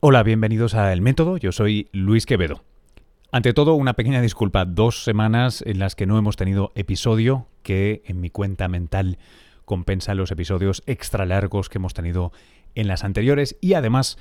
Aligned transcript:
Hola, 0.00 0.22
bienvenidos 0.22 0.74
a 0.74 0.92
El 0.92 1.00
Método, 1.00 1.38
yo 1.38 1.52
soy 1.52 1.88
Luis 1.90 2.26
Quevedo. 2.26 2.62
Ante 3.32 3.54
todo, 3.54 3.72
una 3.74 3.94
pequeña 3.94 4.20
disculpa, 4.20 4.66
dos 4.66 5.02
semanas 5.02 5.64
en 5.66 5.78
las 5.78 5.94
que 5.96 6.04
no 6.04 6.18
hemos 6.18 6.36
tenido 6.36 6.70
episodio, 6.74 7.46
que 7.62 8.02
en 8.04 8.20
mi 8.20 8.28
cuenta 8.28 8.68
mental 8.68 9.18
compensa 9.64 10.14
los 10.14 10.30
episodios 10.30 10.82
extra 10.84 11.24
largos 11.24 11.70
que 11.70 11.78
hemos 11.78 11.94
tenido 11.94 12.30
en 12.74 12.88
las 12.88 13.04
anteriores 13.04 13.56
y 13.62 13.72
además 13.72 14.18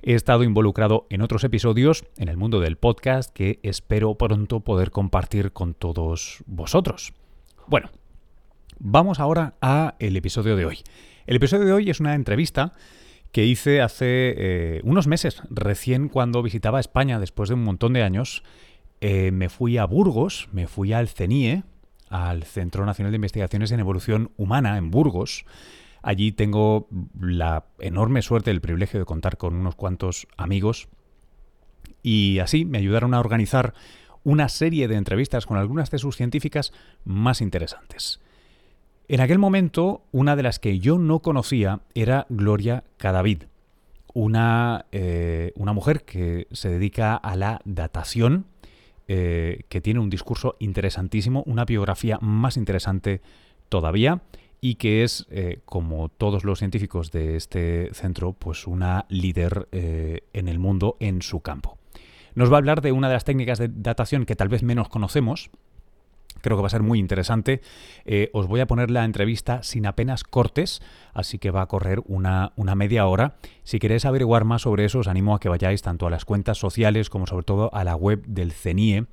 he 0.00 0.14
estado 0.14 0.44
involucrado 0.44 1.08
en 1.10 1.22
otros 1.22 1.42
episodios 1.42 2.04
en 2.16 2.28
el 2.28 2.36
mundo 2.36 2.60
del 2.60 2.76
podcast 2.76 3.32
que 3.32 3.58
espero 3.64 4.14
pronto 4.14 4.60
poder 4.60 4.92
compartir 4.92 5.50
con 5.50 5.74
todos 5.74 6.44
vosotros. 6.46 7.14
Bueno, 7.66 7.90
vamos 8.78 9.18
ahora 9.18 9.54
a 9.60 9.96
el 9.98 10.16
episodio 10.16 10.54
de 10.54 10.66
hoy. 10.66 10.78
El 11.26 11.34
episodio 11.34 11.64
de 11.64 11.72
hoy 11.72 11.90
es 11.90 11.98
una 11.98 12.14
entrevista 12.14 12.74
que 13.32 13.44
hice 13.44 13.80
hace 13.82 14.34
eh, 14.36 14.80
unos 14.84 15.06
meses, 15.06 15.42
recién 15.50 16.08
cuando 16.08 16.42
visitaba 16.42 16.80
España 16.80 17.20
después 17.20 17.48
de 17.48 17.54
un 17.54 17.64
montón 17.64 17.92
de 17.92 18.02
años. 18.02 18.42
Eh, 19.00 19.30
me 19.30 19.48
fui 19.48 19.76
a 19.78 19.84
Burgos, 19.84 20.48
me 20.52 20.66
fui 20.66 20.92
al 20.92 21.08
CENIE, 21.08 21.64
al 22.08 22.44
Centro 22.44 22.86
Nacional 22.86 23.12
de 23.12 23.16
Investigaciones 23.16 23.72
en 23.72 23.80
Evolución 23.80 24.32
Humana, 24.36 24.78
en 24.78 24.90
Burgos. 24.90 25.44
Allí 26.02 26.32
tengo 26.32 26.88
la 27.20 27.66
enorme 27.78 28.22
suerte, 28.22 28.50
el 28.50 28.60
privilegio 28.60 29.00
de 29.00 29.06
contar 29.06 29.36
con 29.36 29.54
unos 29.54 29.74
cuantos 29.74 30.28
amigos 30.36 30.88
y 32.06 32.38
así 32.38 32.64
me 32.64 32.78
ayudaron 32.78 33.14
a 33.14 33.18
organizar 33.18 33.74
una 34.22 34.48
serie 34.48 34.86
de 34.86 34.94
entrevistas 34.94 35.44
con 35.44 35.56
algunas 35.56 35.90
de 35.90 35.98
sus 35.98 36.16
científicas 36.16 36.72
más 37.04 37.40
interesantes. 37.40 38.20
En 39.08 39.20
aquel 39.20 39.38
momento, 39.38 40.02
una 40.10 40.34
de 40.34 40.42
las 40.42 40.58
que 40.58 40.80
yo 40.80 40.98
no 40.98 41.20
conocía 41.20 41.80
era 41.94 42.26
Gloria 42.28 42.82
Cadavid, 42.96 43.44
una, 44.14 44.86
eh, 44.90 45.52
una 45.54 45.72
mujer 45.72 46.02
que 46.02 46.48
se 46.50 46.70
dedica 46.70 47.14
a 47.14 47.36
la 47.36 47.60
datación, 47.64 48.46
eh, 49.06 49.62
que 49.68 49.80
tiene 49.80 50.00
un 50.00 50.10
discurso 50.10 50.56
interesantísimo, 50.58 51.44
una 51.46 51.64
biografía 51.64 52.18
más 52.20 52.56
interesante 52.56 53.20
todavía 53.68 54.22
y 54.60 54.74
que 54.74 55.04
es, 55.04 55.28
eh, 55.30 55.60
como 55.66 56.08
todos 56.08 56.42
los 56.42 56.58
científicos 56.58 57.12
de 57.12 57.36
este 57.36 57.90
centro, 57.92 58.32
pues 58.32 58.66
una 58.66 59.06
líder 59.08 59.68
en 59.70 60.48
el 60.48 60.58
mundo 60.58 60.96
en 60.98 61.22
su 61.22 61.40
campo. 61.40 61.78
Nos 62.34 62.50
va 62.50 62.56
a 62.56 62.58
hablar 62.58 62.80
de 62.80 62.90
una 62.90 63.06
de 63.06 63.14
las 63.14 63.24
técnicas 63.24 63.58
de 63.58 63.68
datación 63.68 64.26
que 64.26 64.34
tal 64.34 64.48
vez 64.48 64.64
menos 64.64 64.88
conocemos, 64.88 65.50
Creo 66.40 66.56
que 66.56 66.62
va 66.62 66.66
a 66.66 66.70
ser 66.70 66.82
muy 66.82 66.98
interesante. 66.98 67.60
Eh, 68.04 68.30
os 68.32 68.46
voy 68.46 68.60
a 68.60 68.66
poner 68.66 68.90
la 68.90 69.04
entrevista 69.04 69.62
sin 69.62 69.86
apenas 69.86 70.24
cortes, 70.24 70.82
así 71.12 71.38
que 71.38 71.50
va 71.50 71.62
a 71.62 71.66
correr 71.66 72.02
una, 72.06 72.52
una, 72.56 72.74
media 72.74 73.06
hora. 73.06 73.34
Si 73.64 73.78
queréis 73.78 74.04
averiguar 74.04 74.44
más 74.44 74.62
sobre 74.62 74.84
eso, 74.84 75.00
os 75.00 75.08
animo 75.08 75.34
a 75.34 75.40
que 75.40 75.48
vayáis 75.48 75.82
tanto 75.82 76.06
a 76.06 76.10
las 76.10 76.24
cuentas 76.24 76.58
sociales 76.58 77.10
como 77.10 77.26
sobre 77.26 77.44
todo 77.44 77.74
a 77.74 77.84
la 77.84 77.96
web 77.96 78.24
del 78.26 78.52
CENIE. 78.52 79.06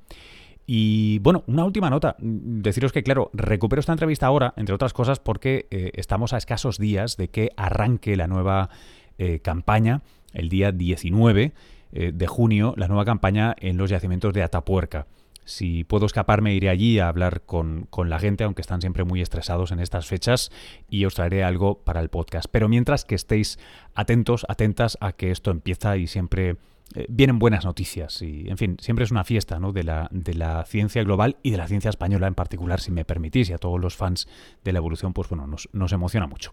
Y 0.66 1.18
bueno, 1.18 1.44
una 1.46 1.64
última 1.64 1.90
nota. 1.90 2.16
Deciros 2.18 2.92
que, 2.92 3.02
claro, 3.02 3.30
recupero 3.34 3.80
esta 3.80 3.92
entrevista 3.92 4.26
ahora, 4.26 4.54
entre 4.56 4.74
otras 4.74 4.92
cosas, 4.92 5.20
porque 5.20 5.66
eh, 5.70 5.90
estamos 5.94 6.32
a 6.32 6.38
escasos 6.38 6.78
días 6.78 7.16
de 7.16 7.28
que 7.28 7.50
arranque 7.56 8.16
la 8.16 8.26
nueva 8.26 8.70
eh, 9.18 9.40
campaña, 9.40 10.02
el 10.32 10.48
día 10.48 10.72
19 10.72 11.52
de 11.94 12.26
junio, 12.26 12.74
la 12.76 12.88
nueva 12.88 13.04
campaña 13.04 13.54
en 13.60 13.76
los 13.76 13.88
yacimientos 13.88 14.34
de 14.34 14.42
Atapuerca. 14.42 15.06
Si 15.44 15.84
puedo 15.84 16.06
escaparme, 16.06 16.54
iré 16.54 16.68
allí 16.68 16.98
a 16.98 17.08
hablar 17.08 17.42
con, 17.42 17.88
la 18.06 18.18
gente, 18.18 18.44
aunque 18.44 18.62
están 18.62 18.80
siempre 18.80 19.04
muy 19.04 19.20
estresados 19.20 19.72
en 19.72 19.80
estas 19.80 20.06
fechas, 20.06 20.50
y 20.88 21.04
os 21.04 21.14
traeré 21.14 21.44
algo 21.44 21.78
para 21.78 22.00
el 22.00 22.08
podcast. 22.08 22.46
Pero 22.50 22.68
mientras 22.68 23.04
que 23.04 23.14
estéis 23.14 23.58
atentos, 23.94 24.46
atentas 24.48 24.98
a 25.00 25.12
que 25.12 25.30
esto 25.30 25.50
empieza 25.50 25.96
y 25.96 26.06
siempre 26.06 26.56
eh, 26.94 27.06
vienen 27.08 27.38
buenas 27.38 27.64
noticias. 27.64 28.22
Y, 28.22 28.48
en 28.48 28.56
fin, 28.56 28.76
siempre 28.80 29.04
es 29.04 29.10
una 29.10 29.24
fiesta 29.24 29.58
¿no? 29.58 29.72
de, 29.72 29.84
la, 29.84 30.08
de 30.10 30.34
la 30.34 30.64
ciencia 30.64 31.02
global 31.04 31.36
y 31.42 31.50
de 31.50 31.56
la 31.58 31.68
ciencia 31.68 31.90
española 31.90 32.26
en 32.26 32.34
particular, 32.34 32.80
si 32.80 32.90
me 32.90 33.04
permitís, 33.04 33.50
y 33.50 33.52
a 33.52 33.58
todos 33.58 33.80
los 33.80 33.96
fans 33.96 34.28
de 34.64 34.72
la 34.72 34.78
evolución, 34.78 35.12
pues 35.12 35.28
bueno, 35.28 35.46
nos 35.46 35.92
emociona 35.92 36.26
mucho. 36.26 36.52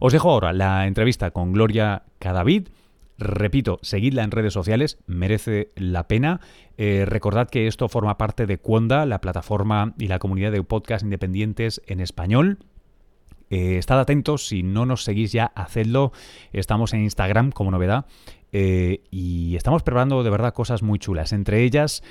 Os 0.00 0.12
dejo 0.12 0.30
ahora 0.30 0.52
la 0.52 0.86
entrevista 0.86 1.30
con 1.30 1.52
Gloria 1.52 2.04
Cadavid 2.18 2.68
Repito, 3.18 3.78
seguidla 3.80 4.24
en 4.24 4.30
redes 4.30 4.52
sociales, 4.52 4.98
merece 5.06 5.70
la 5.74 6.06
pena. 6.06 6.40
Eh, 6.76 7.04
recordad 7.06 7.48
que 7.48 7.66
esto 7.66 7.88
forma 7.88 8.18
parte 8.18 8.46
de 8.46 8.58
Cuonda, 8.58 9.06
la 9.06 9.22
plataforma 9.22 9.94
y 9.98 10.08
la 10.08 10.18
comunidad 10.18 10.52
de 10.52 10.62
podcast 10.62 11.02
independientes 11.02 11.80
en 11.86 12.00
español. 12.00 12.58
Eh, 13.48 13.78
estad 13.78 14.00
atentos, 14.00 14.46
si 14.46 14.62
no 14.62 14.84
nos 14.84 15.02
seguís 15.04 15.32
ya, 15.32 15.46
hacedlo. 15.54 16.12
Estamos 16.52 16.92
en 16.92 17.04
Instagram 17.04 17.52
como 17.52 17.70
novedad. 17.70 18.04
Eh, 18.52 19.00
y 19.10 19.56
estamos 19.56 19.82
preparando 19.82 20.22
de 20.22 20.30
verdad 20.30 20.52
cosas 20.52 20.82
muy 20.82 20.98
chulas. 20.98 21.32
Entre 21.32 21.62
ellas, 21.62 22.02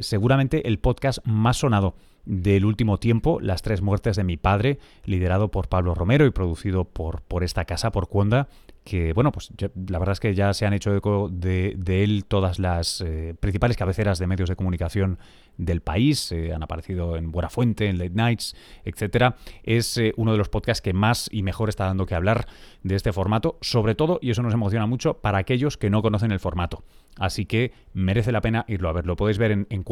seguramente 0.00 0.68
el 0.68 0.78
podcast 0.78 1.18
más 1.24 1.58
sonado 1.58 1.94
del 2.24 2.64
último 2.64 2.98
tiempo, 2.98 3.40
Las 3.40 3.62
tres 3.62 3.82
muertes 3.82 4.16
de 4.16 4.24
mi 4.24 4.36
padre, 4.36 4.78
liderado 5.04 5.50
por 5.50 5.68
Pablo 5.68 5.94
Romero 5.94 6.26
y 6.26 6.30
producido 6.30 6.84
por, 6.84 7.22
por 7.22 7.42
esta 7.42 7.64
casa, 7.64 7.90
por 7.90 8.08
Cuonda, 8.08 8.48
que 8.84 9.12
bueno, 9.12 9.30
pues 9.30 9.50
la 9.88 9.98
verdad 9.98 10.12
es 10.14 10.20
que 10.20 10.34
ya 10.34 10.52
se 10.54 10.66
han 10.66 10.72
hecho 10.72 10.94
eco 10.94 11.28
de, 11.30 11.76
él 11.86 12.24
todas 12.26 12.58
las 12.58 13.00
eh, 13.00 13.34
principales 13.38 13.76
cabeceras 13.76 14.18
de 14.18 14.26
medios 14.26 14.48
de 14.48 14.56
comunicación 14.56 15.18
del 15.56 15.82
país, 15.82 16.32
eh, 16.32 16.52
han 16.52 16.62
aparecido 16.62 17.16
en 17.16 17.30
Buena 17.30 17.48
Fuente, 17.48 17.88
en 17.88 17.98
Late 17.98 18.14
Nights, 18.14 18.56
etcétera. 18.84 19.36
Es 19.62 19.96
eh, 19.98 20.12
uno 20.16 20.32
de 20.32 20.38
los 20.38 20.48
podcasts 20.48 20.82
que 20.82 20.92
más 20.92 21.28
y 21.30 21.42
mejor 21.42 21.68
está 21.68 21.84
dando 21.84 22.06
que 22.06 22.14
hablar 22.14 22.46
de 22.82 22.96
este 22.96 23.12
formato, 23.12 23.58
sobre 23.60 23.94
todo, 23.94 24.18
y 24.22 24.30
eso 24.30 24.42
nos 24.42 24.54
emociona 24.54 24.86
mucho, 24.86 25.14
para 25.14 25.38
aquellos 25.38 25.76
que 25.76 25.90
no 25.90 26.02
conocen 26.02 26.32
el 26.32 26.40
formato. 26.40 26.82
Así 27.16 27.44
que 27.44 27.72
merece 27.92 28.32
la 28.32 28.40
pena 28.40 28.64
irlo 28.66 28.88
a 28.88 28.92
ver. 28.92 29.06
Lo 29.06 29.16
podéis 29.16 29.38
ver 29.38 29.52
en, 29.52 29.66
en 29.68 29.84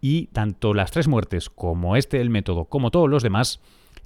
y 0.00 0.26
tanto 0.26 0.74
las 0.74 0.90
tres 0.90 1.08
muertes 1.08 1.48
como 1.48 1.96
este, 1.96 2.20
el 2.20 2.30
método, 2.30 2.66
como 2.66 2.90
todos 2.90 3.08
los 3.08 3.22
demás, 3.22 3.60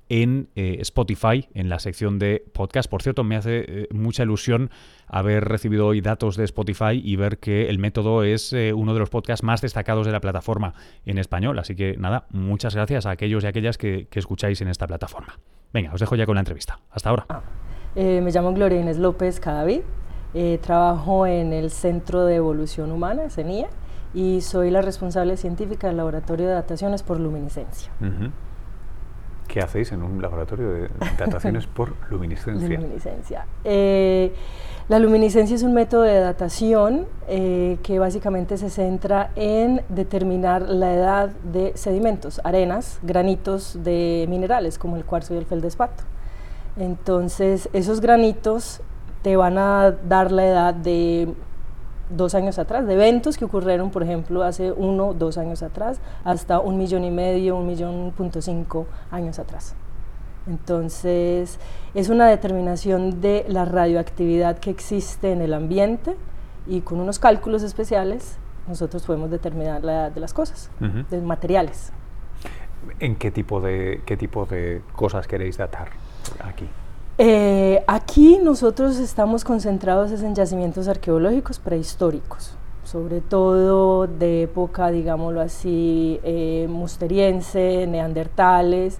en 0.08 0.48
eh, 0.54 0.76
Spotify, 0.80 1.48
en 1.54 1.68
la 1.68 1.78
sección 1.78 2.18
de 2.18 2.44
podcast. 2.52 2.88
Por 2.88 3.02
cierto, 3.02 3.24
me 3.24 3.36
hace 3.36 3.64
eh, 3.66 3.88
mucha 3.92 4.22
ilusión 4.22 4.70
haber 5.08 5.44
recibido 5.44 5.86
hoy 5.86 6.00
datos 6.00 6.36
de 6.36 6.44
Spotify 6.44 7.00
y 7.02 7.16
ver 7.16 7.38
que 7.38 7.68
el 7.68 7.78
método 7.78 8.22
es 8.22 8.52
eh, 8.52 8.72
uno 8.72 8.94
de 8.94 9.00
los 9.00 9.10
podcasts 9.10 9.42
más 9.42 9.60
destacados 9.60 10.06
de 10.06 10.12
la 10.12 10.20
plataforma 10.20 10.74
en 11.04 11.18
español. 11.18 11.58
Así 11.58 11.74
que 11.74 11.96
nada, 11.96 12.26
muchas 12.30 12.74
gracias 12.74 13.06
a 13.06 13.10
aquellos 13.10 13.44
y 13.44 13.46
aquellas 13.46 13.78
que, 13.78 14.08
escucháis 14.16 14.62
en 14.62 14.68
esta 14.68 14.86
plataforma. 14.86 15.38
Venga, 15.74 15.92
os 15.92 16.00
dejo 16.00 16.16
ya 16.16 16.24
con 16.24 16.36
la 16.36 16.40
entrevista. 16.40 16.78
Hasta 16.90 17.10
ahora. 17.10 17.26
me 17.94 18.30
llamo 18.30 18.54
Gloria 18.54 18.80
Inés 18.80 18.96
López 18.98 19.40
Cadavid. 19.40 19.82
trabajo 20.62 21.26
en 21.26 21.52
el 21.52 21.70
Centro 21.70 22.24
de 22.24 22.36
Evolución 22.36 22.92
Humana, 22.92 23.28
CENIA, 23.28 23.68
y 24.14 24.40
soy 24.40 24.70
la 24.70 24.80
responsable 24.80 25.36
científica 25.36 25.88
del 25.88 25.98
Laboratorio 25.98 26.46
de 26.46 26.54
Dataciones 26.54 27.02
por 27.02 27.20
Luminiscencia. 27.20 27.92
¿Qué 29.56 29.62
hacéis 29.62 29.90
en 29.92 30.02
un 30.02 30.20
laboratorio 30.20 30.70
de 30.70 30.90
dataciones 31.16 31.66
por 31.74 31.94
luminiscencia? 32.10 32.68
Luminiscencia. 32.68 33.46
Eh, 33.64 34.30
la 34.90 34.98
luminiscencia 34.98 35.56
es 35.56 35.62
un 35.62 35.72
método 35.72 36.02
de 36.02 36.20
datación 36.20 37.06
eh, 37.26 37.78
que 37.82 37.98
básicamente 37.98 38.58
se 38.58 38.68
centra 38.68 39.30
en 39.34 39.80
determinar 39.88 40.68
la 40.68 40.92
edad 40.92 41.30
de 41.30 41.72
sedimentos, 41.74 42.38
arenas, 42.44 42.98
granitos 43.02 43.82
de 43.82 44.26
minerales 44.28 44.78
como 44.78 44.96
el 44.96 45.06
cuarzo 45.06 45.32
y 45.32 45.38
el 45.38 45.46
feldespato. 45.46 46.04
Entonces, 46.76 47.70
esos 47.72 48.02
granitos 48.02 48.82
te 49.22 49.36
van 49.36 49.56
a 49.56 49.90
dar 49.90 50.32
la 50.32 50.46
edad 50.46 50.74
de 50.74 51.32
dos 52.10 52.34
años 52.34 52.58
atrás, 52.58 52.86
de 52.86 52.94
eventos 52.94 53.36
que 53.36 53.44
ocurrieron, 53.44 53.90
por 53.90 54.02
ejemplo, 54.02 54.42
hace 54.42 54.72
uno, 54.72 55.14
dos 55.14 55.38
años 55.38 55.62
atrás, 55.62 56.00
hasta 56.24 56.60
un 56.60 56.78
millón 56.78 57.04
y 57.04 57.10
medio, 57.10 57.56
un 57.56 57.66
millón 57.66 58.12
punto 58.16 58.40
cinco 58.40 58.86
años 59.10 59.38
atrás. 59.38 59.74
Entonces, 60.46 61.58
es 61.94 62.08
una 62.08 62.28
determinación 62.28 63.20
de 63.20 63.44
la 63.48 63.64
radioactividad 63.64 64.58
que 64.58 64.70
existe 64.70 65.32
en 65.32 65.42
el 65.42 65.52
ambiente 65.52 66.16
y 66.66 66.82
con 66.82 67.00
unos 67.00 67.18
cálculos 67.18 67.62
especiales 67.62 68.38
nosotros 68.68 69.04
podemos 69.04 69.30
determinar 69.30 69.84
la 69.84 69.92
edad 69.92 70.12
de 70.12 70.20
las 70.20 70.32
cosas, 70.32 70.70
de 70.80 71.20
materiales. 71.20 71.92
¿En 73.00 73.16
qué 73.16 73.30
tipo 73.30 73.60
de, 73.60 74.02
qué 74.04 74.16
tipo 74.16 74.46
de 74.46 74.82
cosas 74.94 75.26
queréis 75.26 75.56
datar 75.56 75.88
aquí? 76.44 76.68
Eh, 77.18 77.82
aquí 77.86 78.38
nosotros 78.42 78.98
estamos 78.98 79.42
concentrados 79.42 80.10
en 80.20 80.34
yacimientos 80.34 80.86
arqueológicos 80.86 81.58
prehistóricos, 81.58 82.54
sobre 82.84 83.22
todo 83.22 84.06
de 84.06 84.42
época, 84.42 84.90
digámoslo 84.90 85.40
así, 85.40 86.20
eh, 86.22 86.66
musteriense, 86.68 87.86
neandertales, 87.86 88.98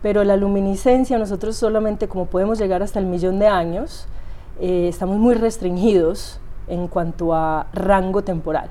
pero 0.00 0.22
la 0.22 0.36
luminiscencia 0.36 1.18
nosotros 1.18 1.56
solamente 1.56 2.06
como 2.06 2.26
podemos 2.26 2.60
llegar 2.60 2.84
hasta 2.84 3.00
el 3.00 3.06
millón 3.06 3.40
de 3.40 3.48
años, 3.48 4.06
eh, 4.60 4.86
estamos 4.86 5.18
muy 5.18 5.34
restringidos 5.34 6.38
en 6.68 6.86
cuanto 6.86 7.34
a 7.34 7.66
rango 7.72 8.22
temporal. 8.22 8.70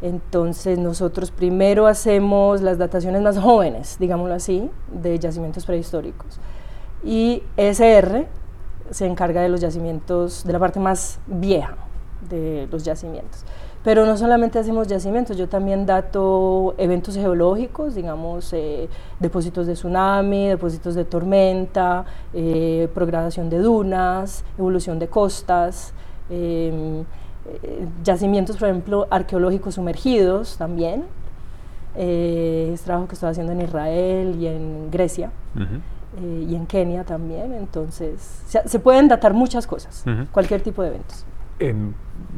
Entonces 0.00 0.78
nosotros 0.78 1.30
primero 1.30 1.86
hacemos 1.86 2.62
las 2.62 2.78
dataciones 2.78 3.20
más 3.20 3.38
jóvenes, 3.38 3.98
digámoslo 4.00 4.32
así, 4.32 4.70
de 4.90 5.18
yacimientos 5.18 5.66
prehistóricos 5.66 6.40
y 7.04 7.42
SR 7.56 8.26
se 8.90 9.06
encarga 9.06 9.42
de 9.42 9.48
los 9.48 9.60
yacimientos 9.60 10.44
de 10.44 10.52
la 10.52 10.58
parte 10.58 10.78
más 10.78 11.18
vieja, 11.26 11.76
de 12.28 12.68
los 12.70 12.84
yacimientos. 12.84 13.44
Pero 13.84 14.06
no 14.06 14.16
solamente 14.16 14.60
hacemos 14.60 14.86
yacimientos, 14.86 15.36
yo 15.36 15.48
también 15.48 15.86
dato 15.86 16.74
eventos 16.78 17.16
geológicos, 17.16 17.96
digamos, 17.96 18.52
eh, 18.52 18.88
depósitos 19.18 19.66
de 19.66 19.72
tsunami, 19.72 20.46
depósitos 20.46 20.94
de 20.94 21.04
tormenta, 21.04 22.04
eh, 22.32 22.88
progradación 22.94 23.50
de 23.50 23.58
dunas, 23.58 24.44
evolución 24.56 25.00
de 25.00 25.08
costas, 25.08 25.92
em, 26.30 27.00
eh, 27.00 27.88
yacimientos, 28.04 28.56
por 28.56 28.68
ejemplo, 28.68 29.08
arqueológicos 29.10 29.74
sumergidos 29.74 30.56
también. 30.56 31.04
es 31.94 32.80
trabajo 32.80 33.06
que 33.06 33.12
estoy 33.12 33.28
haciendo 33.28 33.52
en 33.52 33.60
Israel 33.60 34.34
y 34.40 34.46
en 34.46 34.90
Grecia. 34.90 35.30
Y 36.20 36.54
en 36.54 36.66
Kenia 36.66 37.04
también, 37.04 37.54
entonces 37.54 38.42
se 38.64 38.78
pueden 38.78 39.08
datar 39.08 39.34
muchas 39.34 39.66
cosas, 39.66 40.04
cualquier 40.32 40.60
tipo 40.62 40.82
de 40.82 40.88
eventos 40.88 41.24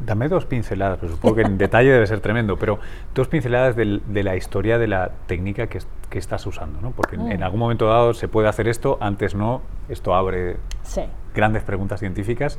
dame 0.05 0.27
dos 0.27 0.45
pinceladas, 0.45 0.99
pues 0.99 1.11
supongo 1.11 1.35
que 1.35 1.41
en 1.41 1.57
detalle 1.57 1.91
debe 1.91 2.05
ser 2.07 2.19
tremendo, 2.19 2.57
pero 2.57 2.79
dos 3.13 3.27
pinceladas 3.27 3.75
de 3.75 4.23
la 4.23 4.35
historia 4.35 4.77
de 4.77 4.87
la 4.87 5.11
técnica 5.27 5.67
que, 5.67 5.79
estás 6.11 6.47
usando, 6.47 6.79
¿no? 6.79 6.91
Porque 6.91 7.17
en, 7.17 7.39
mm. 7.39 7.43
algún 7.43 7.59
momento 7.59 7.87
dado 7.87 8.13
se 8.13 8.29
puede 8.29 8.47
hacer 8.47 8.69
esto, 8.69 8.97
antes 9.01 9.35
no, 9.35 9.61
esto 9.89 10.15
abre 10.15 10.55
grandes 11.33 11.63
preguntas 11.63 11.99
científicas. 11.99 12.57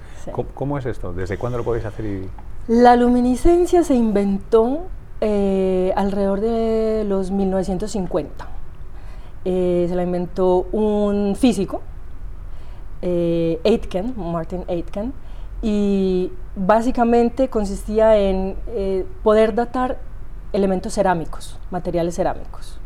¿Cómo, 0.55 0.77
es 0.77 0.85
esto? 0.85 1.15
¿Desde 1.15 1.39
cuándo 1.39 1.57
lo 1.57 1.65
podéis 1.65 1.87
hacer? 1.87 2.05
Y... 2.05 2.29
La 2.69 2.97
luminiscencia 2.97 3.83
se 3.83 3.95
inventó 3.95 4.89
eh, 5.23 5.95
alrededor 5.97 6.41
de 6.41 7.05
los 7.09 7.31
1950. 7.31 8.56
Eh, 9.49 9.87
se 9.89 9.95
la 9.95 10.03
inventó 10.03 10.67
un 10.73 11.37
físico, 11.37 11.81
eh, 13.01 13.61
Aitken, 13.65 14.13
Martin 14.17 14.65
Aitken, 14.67 15.13
y 15.63 16.33
básicamente 16.57 17.49
consistía 17.49 18.19
en 18.19 18.57
eh, 18.67 19.07
poder 19.23 19.55
datar 19.55 19.99
elementos 20.53 20.95
cerámicos, 20.95 21.61
materiales 21.71 22.17
cerámicos. 22.17 22.81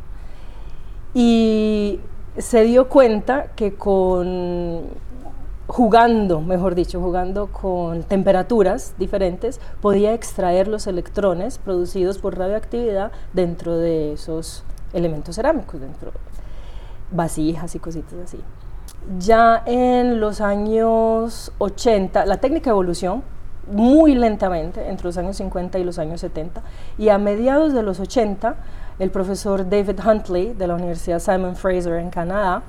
Y 1.14 1.98
se 2.36 2.64
dio 2.64 2.90
cuenta 2.90 3.52
que 3.56 3.72
con 3.72 4.82
jugando, 5.66 6.42
mejor 6.42 6.74
dicho, 6.74 7.00
jugando 7.00 7.46
con 7.46 8.02
temperaturas 8.02 8.92
diferentes, 8.98 9.60
podía 9.80 10.12
extraer 10.12 10.68
los 10.68 10.86
electrones 10.86 11.56
producidos 11.56 12.18
por 12.18 12.36
radioactividad 12.36 13.12
dentro 13.32 13.78
de 13.78 14.12
esos 14.12 14.62
elementos 14.92 15.36
cerámicos, 15.36 15.80
dentro 15.80 16.10
de 16.10 16.29
vasijas 17.10 17.74
y 17.74 17.78
cositas 17.78 18.14
así. 18.24 18.38
Ya 19.18 19.62
en 19.66 20.20
los 20.20 20.40
años 20.40 21.52
80, 21.58 22.26
la 22.26 22.36
técnica 22.36 22.70
evolución 22.70 23.22
muy 23.70 24.14
lentamente 24.14 24.88
entre 24.88 25.06
los 25.06 25.16
años 25.16 25.36
50 25.36 25.78
y 25.78 25.84
los 25.84 25.98
años 25.98 26.20
70 26.20 26.62
y 26.98 27.08
a 27.08 27.18
mediados 27.18 27.72
de 27.72 27.82
los 27.82 28.00
80 28.00 28.56
el 28.98 29.10
profesor 29.10 29.68
David 29.68 30.00
Huntley 30.04 30.52
de 30.52 30.66
la 30.66 30.74
Universidad 30.74 31.20
Simon 31.20 31.56
Fraser 31.56 31.94
en 31.94 32.10
Canadá 32.10 32.62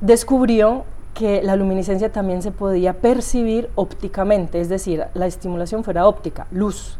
descubrió 0.00 0.84
que 1.14 1.42
la 1.42 1.56
luminiscencia 1.56 2.10
también 2.10 2.42
se 2.42 2.50
podía 2.50 2.94
percibir 2.94 3.68
ópticamente, 3.74 4.60
es 4.60 4.68
decir, 4.68 5.04
la 5.14 5.26
estimulación 5.26 5.84
fuera 5.84 6.06
óptica, 6.06 6.46
luz, 6.50 6.96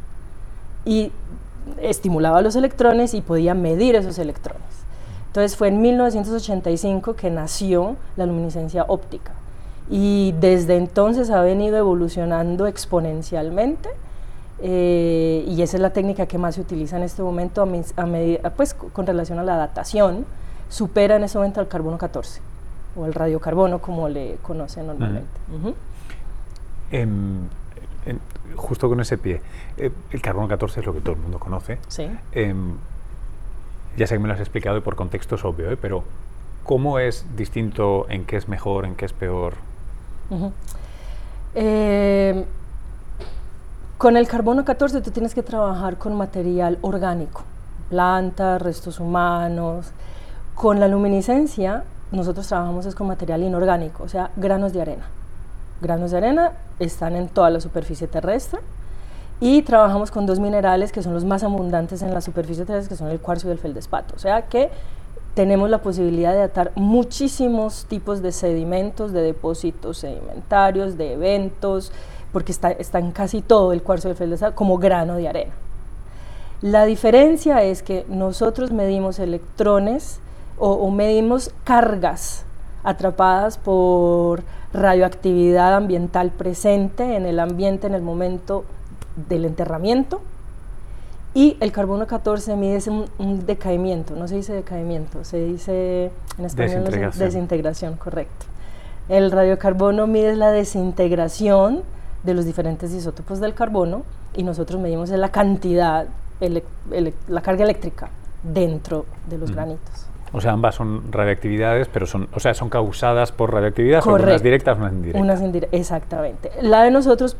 y 0.84 1.10
estimulaba 1.80 2.42
los 2.42 2.54
electrones 2.56 3.14
y 3.14 3.20
podía 3.20 3.54
medir 3.54 3.96
esos 3.96 4.18
electrones. 4.18 4.81
Entonces 5.32 5.56
fue 5.56 5.68
en 5.68 5.80
1985 5.80 7.14
que 7.14 7.30
nació 7.30 7.96
la 8.18 8.26
luminiscencia 8.26 8.84
óptica 8.86 9.32
y 9.88 10.34
desde 10.38 10.76
entonces 10.76 11.30
ha 11.30 11.40
venido 11.40 11.78
evolucionando 11.78 12.66
exponencialmente 12.66 13.88
eh, 14.60 15.42
y 15.48 15.62
esa 15.62 15.78
es 15.78 15.80
la 15.80 15.88
técnica 15.88 16.26
que 16.26 16.36
más 16.36 16.56
se 16.56 16.60
utiliza 16.60 16.98
en 16.98 17.04
este 17.04 17.22
momento 17.22 17.62
a, 17.62 18.04
medida, 18.04 18.50
pues, 18.50 18.74
con 18.74 19.06
relación 19.06 19.38
a 19.38 19.42
la 19.42 19.56
datación, 19.56 20.26
supera 20.68 21.16
en 21.16 21.24
ese 21.24 21.38
momento 21.38 21.60
al 21.60 21.68
carbono 21.68 21.96
14 21.96 22.42
o 22.94 23.06
el 23.06 23.14
radiocarbono 23.14 23.78
como 23.78 24.10
le 24.10 24.36
conocen 24.42 24.86
normalmente. 24.86 25.30
Em, 26.90 27.48
justo 28.54 28.86
con 28.86 29.00
ese 29.00 29.16
pie, 29.16 29.40
eh, 29.78 29.90
el 30.10 30.20
carbono 30.20 30.46
14 30.46 30.80
es 30.80 30.84
lo 30.86 30.92
que 30.92 31.00
todo 31.00 31.14
el 31.14 31.22
mundo 31.22 31.38
conoce. 31.38 31.78
Sí. 31.88 32.06
Em, 32.32 32.74
ya 33.96 34.06
sé 34.06 34.14
que 34.14 34.18
me 34.18 34.28
lo 34.28 34.34
has 34.34 34.40
explicado 34.40 34.76
y 34.78 34.80
por 34.80 34.96
contexto 34.96 35.34
es 35.36 35.44
obvio, 35.44 35.70
¿eh? 35.70 35.76
pero 35.76 36.04
¿cómo 36.64 36.98
es 36.98 37.24
distinto, 37.36 38.06
en 38.08 38.24
qué 38.24 38.36
es 38.36 38.48
mejor, 38.48 38.84
en 38.84 38.94
qué 38.94 39.04
es 39.04 39.12
peor? 39.12 39.54
Eh, 41.54 42.44
con 43.98 44.16
el 44.16 44.26
carbono 44.26 44.64
14 44.64 45.00
tú 45.02 45.10
tienes 45.10 45.34
que 45.34 45.42
trabajar 45.42 45.98
con 45.98 46.14
material 46.16 46.78
orgánico, 46.80 47.42
plantas, 47.90 48.62
restos 48.62 48.98
humanos. 48.98 49.92
Con 50.54 50.80
la 50.80 50.88
luminiscencia 50.88 51.84
nosotros 52.12 52.46
trabajamos 52.46 52.86
es 52.86 52.94
con 52.94 53.06
material 53.06 53.42
inorgánico, 53.42 54.04
o 54.04 54.08
sea, 54.08 54.30
granos 54.36 54.72
de 54.72 54.82
arena. 54.82 55.04
Granos 55.80 56.10
de 56.10 56.18
arena 56.18 56.52
están 56.78 57.16
en 57.16 57.28
toda 57.28 57.50
la 57.50 57.60
superficie 57.60 58.06
terrestre 58.06 58.60
y 59.44 59.62
trabajamos 59.62 60.12
con 60.12 60.24
dos 60.24 60.38
minerales 60.38 60.92
que 60.92 61.02
son 61.02 61.14
los 61.14 61.24
más 61.24 61.42
abundantes 61.42 62.00
en 62.02 62.14
la 62.14 62.20
superficie 62.20 62.64
terrestre, 62.64 62.90
que 62.90 62.96
son 62.96 63.08
el 63.08 63.18
cuarzo 63.18 63.48
y 63.48 63.50
el 63.50 63.58
feldespato. 63.58 64.14
O 64.14 64.20
sea 64.20 64.42
que 64.42 64.70
tenemos 65.34 65.68
la 65.68 65.78
posibilidad 65.78 66.30
de 66.32 66.38
datar 66.38 66.70
muchísimos 66.76 67.86
tipos 67.86 68.22
de 68.22 68.30
sedimentos, 68.30 69.12
de 69.12 69.20
depósitos 69.20 69.98
sedimentarios, 69.98 70.96
de 70.96 71.14
eventos, 71.14 71.90
porque 72.32 72.52
está, 72.52 72.70
en 72.70 73.10
casi 73.10 73.42
todo 73.42 73.72
el 73.72 73.82
cuarzo 73.82 74.06
y 74.06 74.12
el 74.12 74.16
feldespato 74.16 74.54
como 74.54 74.78
grano 74.78 75.16
de 75.16 75.28
arena. 75.28 75.52
La 76.60 76.84
diferencia 76.84 77.64
es 77.64 77.82
que 77.82 78.06
nosotros 78.08 78.70
medimos 78.70 79.18
electrones 79.18 80.20
o 80.56 80.88
medimos 80.92 81.50
cargas 81.64 82.44
atrapadas 82.84 83.58
por 83.58 84.44
radioactividad 84.72 85.74
ambiental 85.74 86.30
presente 86.30 87.16
en 87.16 87.26
el 87.26 87.40
ambiente 87.40 87.88
en 87.88 87.94
el 87.94 88.02
momento 88.02 88.64
del 89.28 89.44
enterramiento 89.44 90.20
y 91.34 91.56
el 91.60 91.72
carbono 91.72 92.06
14 92.06 92.56
mide 92.56 92.82
un, 93.18 93.46
decaimiento, 93.46 94.14
no 94.14 94.28
se 94.28 94.36
dice 94.36 94.52
decaimiento, 94.52 95.24
se 95.24 95.38
dice 95.42 96.10
en 96.38 96.44
español 96.44 96.84
desintegración. 96.84 97.24
desintegración, 97.26 97.96
correcto. 97.96 98.46
El 99.08 99.30
radiocarbono 99.30 100.06
mide 100.06 100.36
la 100.36 100.50
desintegración 100.50 101.82
de 102.22 102.34
los 102.34 102.44
diferentes 102.44 102.92
isótopos 102.92 103.40
del 103.40 103.54
carbono 103.54 104.02
y 104.34 104.42
nosotros 104.42 104.80
medimos 104.80 105.08
la 105.10 105.30
cantidad, 105.30 106.06
la 106.40 107.40
carga 107.40 107.64
eléctrica 107.64 108.10
dentro 108.42 109.06
de 109.28 109.38
los 109.38 109.50
granitos. 109.50 110.06
O 110.32 110.40
sea, 110.40 110.52
ambas 110.52 110.74
son 110.74 111.12
radioactividades, 111.12 111.88
pero 111.88 112.06
son, 112.06 112.28
o 112.32 112.40
sea, 112.40 112.54
son 112.54 112.70
causadas 112.70 113.32
por 113.32 113.52
radioactividad, 113.52 114.00
son 114.00 114.22
unas 114.22 114.42
directas, 114.42 114.78
unas 114.78 114.92
indirectas. 114.92 115.22
Unas 115.22 115.40
indirectas, 115.42 115.78
exactamente. 115.78 116.50
La 116.62 116.82
de 116.82 116.90
nosotros, 116.90 117.36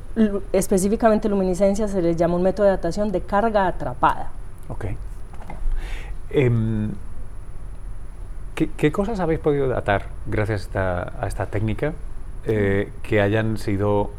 específicamente 0.52 1.28
luminiscencia, 1.28 1.88
se 1.88 2.02
les 2.02 2.16
llama 2.16 2.36
un 2.36 2.42
método 2.42 2.66
de 2.66 2.72
datación 2.72 3.10
de 3.10 3.22
carga 3.22 3.66
atrapada. 3.66 4.30
Ok. 4.68 4.86
Em, 6.30 6.90
¿qué, 8.54 8.92
cosas 8.92 9.20
habéis 9.20 9.40
podido 9.40 9.68
datar 9.68 10.06
gracias 10.26 10.68
a 10.74 11.26
esta, 11.26 11.46
técnica 11.46 11.92
eh, 12.46 12.90
que 13.02 13.20
hayan 13.20 13.56
sido 13.56 14.10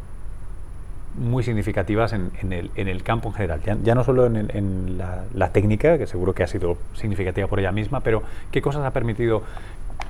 muy 1.16 1.44
significativas 1.44 2.12
en, 2.12 2.30
el, 2.50 2.70
en, 2.74 2.88
el, 2.88 3.02
campo 3.02 3.28
en 3.28 3.34
general, 3.34 3.60
ya, 3.82 3.94
no 3.94 4.04
solo 4.04 4.26
en, 4.26 4.98
la, 4.98 5.48
técnica, 5.50 5.96
que 5.96 6.06
seguro 6.06 6.34
que 6.34 6.42
ha 6.42 6.46
sido 6.46 6.76
significativa 6.94 7.46
por 7.46 7.60
ella 7.60 7.72
misma, 7.72 8.00
pero 8.00 8.22
¿qué 8.50 8.60
cosas 8.60 8.84
ha 8.84 8.90
permitido, 8.90 9.42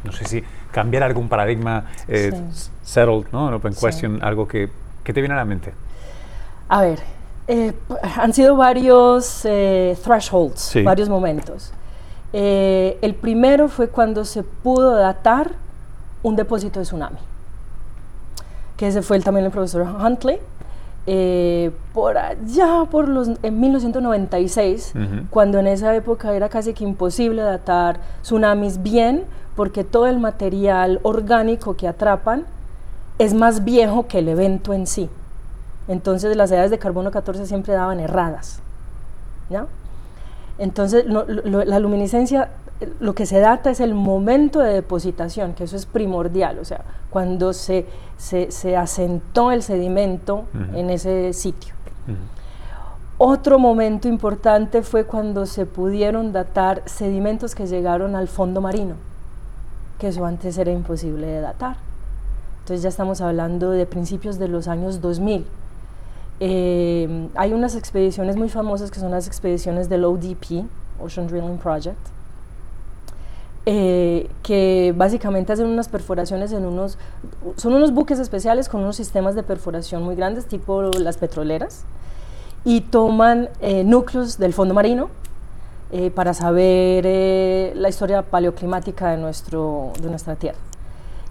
no 0.05 0.13
sé 0.13 0.25
si 0.25 0.43
cambiar 0.73 1.03
algún 1.03 1.29
paradigma, 1.29 1.85
eh, 2.09 2.33
settled, 2.83 3.27
¿no? 3.33 3.55
Open 3.55 3.75
question, 3.75 4.23
algo 4.23 4.49
que, 4.49 4.71
que, 5.03 5.13
te 5.13 5.21
viene 5.21 5.35
a 5.35 5.39
la 5.39 5.45
mente? 5.45 5.73
A 6.69 6.81
ver, 6.81 7.01
eh, 7.49 7.73
han 8.17 8.33
sido 8.33 8.57
varios 8.57 9.45
eh, 9.45 9.97
thresholds, 10.03 10.79
varios 10.83 11.09
momentos. 11.11 11.73
el 12.33 13.15
primero 13.21 13.69
fue 13.69 13.89
cuando 13.89 14.25
se 14.25 14.43
pudo 14.43 14.97
datar 14.97 15.51
un 16.23 16.35
depósito 16.35 16.81
de 16.81 16.87
tsunami, 16.87 17.19
que 18.79 18.89
ese 18.89 19.03
fue 19.03 19.19
el, 19.19 19.25
también 19.25 19.45
el 19.45 19.53
profesor 19.53 19.83
Huntley, 19.83 20.41
eh, 21.07 21.71
por 21.93 22.17
allá, 22.17 22.85
por 22.91 23.09
los, 23.09 23.31
en 23.43 23.61
1996, 23.61 24.95
cuando 25.31 25.59
en 25.59 25.67
esa 25.67 25.95
época 25.95 26.35
era 26.35 26.49
casi 26.49 26.73
que 26.73 26.85
imposible 26.85 27.43
datar 27.43 27.99
tsunamis 28.23 28.83
bien, 28.83 29.25
porque 29.55 29.85
todo 29.85 30.07
el 30.07 30.19
material 30.19 31.01
orgánico 31.03 31.77
que 31.77 31.87
atrapan 31.87 32.45
es 33.19 33.35
más 33.35 33.65
viejo 33.65 34.07
que 34.07 34.19
el 34.19 34.29
evento 34.29 34.73
en 34.73 34.87
sí. 34.87 35.09
Entonces 35.87 36.37
las 36.37 36.51
edades 36.51 36.71
de 36.71 36.79
carbono 36.79 37.11
14 37.11 37.47
siempre 37.47 37.75
daban 37.75 38.01
erradas. 38.01 38.61
¿ya? 39.51 39.67
Entonces 40.59 41.05
la 41.07 41.79
luminiscencia 41.79 42.49
lo 43.01 43.15
que 43.15 43.27
se 43.27 43.39
data 43.39 43.71
es 43.71 43.81
el 43.81 43.95
momento 43.95 44.61
de 44.61 44.73
depositación, 44.73 45.55
que 45.55 45.65
eso 45.65 45.77
es 45.77 45.87
primordial, 45.87 46.59
o 46.59 46.65
sea, 46.65 46.83
cuando 47.11 47.53
se, 47.53 47.87
se, 48.19 48.77
asentó 48.77 49.53
el 49.53 49.63
sedimento 49.63 50.45
en 50.75 50.91
ese 50.91 51.33
sitio. 51.33 51.75
Otro 53.17 53.61
momento 53.61 54.09
importante 54.09 54.83
fue 54.83 55.05
cuando 55.05 55.47
se 55.47 55.67
pudieron 55.67 56.33
datar 56.33 56.83
sedimentos 56.87 57.55
que 57.55 57.67
llegaron 57.67 58.17
al 58.17 58.27
fondo 58.27 58.61
marino, 58.61 58.97
que 60.01 60.09
eso 60.09 60.27
antes 60.27 60.59
era 60.59 60.73
imposible 60.73 61.27
de 61.27 61.41
datar. 61.41 61.77
Entonces 62.63 62.83
ya 62.83 62.89
estamos 62.89 63.21
hablando 63.21 63.71
de 63.71 63.87
principios 63.87 64.39
de 64.39 64.49
los 64.49 64.67
años 64.67 65.01
2000. 65.01 65.47
Eh, 66.41 67.29
hay 67.37 67.53
unas 67.53 67.77
expediciones 67.77 68.37
muy 68.37 68.49
famosas 68.49 68.91
que 68.91 68.99
son 68.99 69.13
las 69.13 69.29
expediciones 69.29 69.89
del 69.89 70.05
ODP, 70.05 70.65
Ocean 71.01 71.29
Drilling 71.29 71.59
Project, 71.59 72.14
eh, 73.67 74.29
que 74.43 74.93
básicamente 74.97 75.53
hacen 75.53 75.67
unas 75.67 75.89
perforaciones 75.89 76.53
en 76.53 76.67
unos, 76.67 76.99
son 77.57 77.73
unos 77.73 77.93
buques 77.93 78.19
especiales 78.19 78.69
con 78.69 78.83
unos 78.83 78.97
sistemas 78.97 79.35
de 79.35 79.43
perforación 79.43 80.03
muy 80.03 80.17
grandes, 80.17 80.47
tipo 80.47 80.83
las 80.83 81.17
petroleras, 81.17 81.85
y 82.65 82.83
toman 82.83 83.49
eh, 83.61 83.85
núcleos 83.85 84.39
del 84.39 84.53
fondo 84.53 84.75
marino 84.75 85.11
eh, 85.93 86.11
para 86.11 86.35
saber 86.35 87.05
eh, 87.07 87.73
la 87.77 87.89
historia 87.89 88.23
paleoclimática 88.23 89.11
de, 89.11 89.19
nuestro, 89.19 89.93
de 90.01 90.09
nuestra 90.09 90.37
Tierra. 90.37 90.59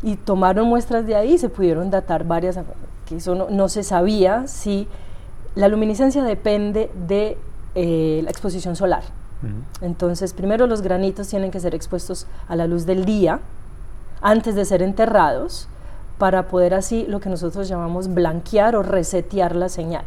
Y 0.02 0.16
tomaron 0.16 0.68
muestras 0.68 1.06
de 1.06 1.16
ahí 1.16 1.34
y 1.34 1.38
se 1.38 1.50
pudieron 1.50 1.90
datar 1.90 2.24
varias, 2.24 2.60
que 3.08 3.18
eso 3.18 3.36
no, 3.36 3.70
se 3.70 3.84
sabía 3.84 4.48
si 4.48 4.88
la 5.56 5.68
luminiscencia 5.68 6.24
depende 6.24 6.92
de 7.08 7.38
la 7.75 8.30
exposición 8.30 8.75
solar. 8.75 9.04
Entonces, 9.81 10.33
primero 10.33 10.67
los 10.67 10.81
granitos 10.81 11.27
tienen 11.27 11.51
que 11.51 11.59
ser 11.59 11.75
expuestos 11.75 12.27
a 12.47 12.55
la 12.55 12.67
luz 12.67 12.85
del 12.85 13.05
día 13.05 13.39
antes 14.21 14.55
de 14.55 14.65
ser 14.65 14.81
enterrados 14.81 15.67
para 16.17 16.47
poder 16.47 16.73
así 16.73 17.05
lo 17.07 17.19
que 17.19 17.29
nosotros 17.29 17.67
llamamos 17.67 18.13
blanquear 18.13 18.75
o 18.75 18.83
resetear 18.83 19.55
la 19.55 19.69
señal. 19.69 20.05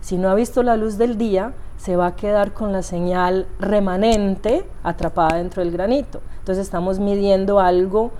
Si 0.00 0.16
no 0.18 0.28
ha 0.28 0.34
visto 0.34 0.62
la 0.62 0.76
luz 0.76 0.98
del 0.98 1.16
día, 1.16 1.52
se 1.78 1.96
va 1.96 2.08
a 2.08 2.16
quedar 2.16 2.52
con 2.52 2.72
la 2.72 2.82
señal 2.82 3.46
remanente 3.58 4.64
atrapada 4.82 5.36
dentro 5.36 5.62
del 5.62 5.72
granito. 5.72 6.20
Entonces 6.40 6.64
estamos 6.64 6.98
midiendo 6.98 7.60
algo 7.60 8.10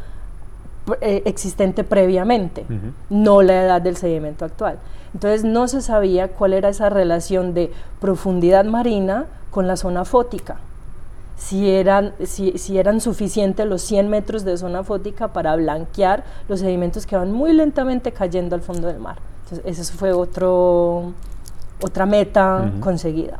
eh, 1.01 1.23
existente 1.27 1.85
previamente, 1.85 2.65
no 3.11 3.43
la 3.43 3.63
edad 3.63 3.83
del 3.83 3.97
sedimento 3.97 4.45
actual. 4.45 4.79
Entonces 5.13 5.45
no 5.45 5.69
se 5.69 5.83
sabía 5.83 6.29
cuál 6.29 6.53
era 6.53 6.69
esa 6.69 6.89
relación 6.89 7.53
de 7.55 7.73
profundidad 8.01 8.65
marina 8.65 9.27
con 9.51 9.67
la 9.67 9.77
zona 9.77 10.05
fótica. 10.05 10.57
Si 11.37 11.71
eran, 11.71 12.15
si, 12.25 12.59
si 12.59 12.79
eran 12.79 13.01
suficientes 13.01 13.65
los 13.67 13.83
100 13.83 14.09
metros 14.09 14.45
de 14.45 14.57
zona 14.57 14.83
fótica 14.83 15.29
para 15.29 15.55
blanquear 15.55 16.25
los 16.49 16.61
sedimentos 16.61 17.07
que 17.07 17.17
van 17.17 17.31
muy 17.31 17.53
lentamente 17.53 18.13
cayendo 18.13 18.57
al 18.57 18.63
fondo 18.63 18.89
del 18.89 18.99
mar. 18.99 19.19
Entonces, 19.45 19.79
ese 19.79 19.93
fue 19.97 20.13
otro, 20.13 21.13
otra 21.81 22.07
meta 22.07 22.73
conseguida. 22.81 23.39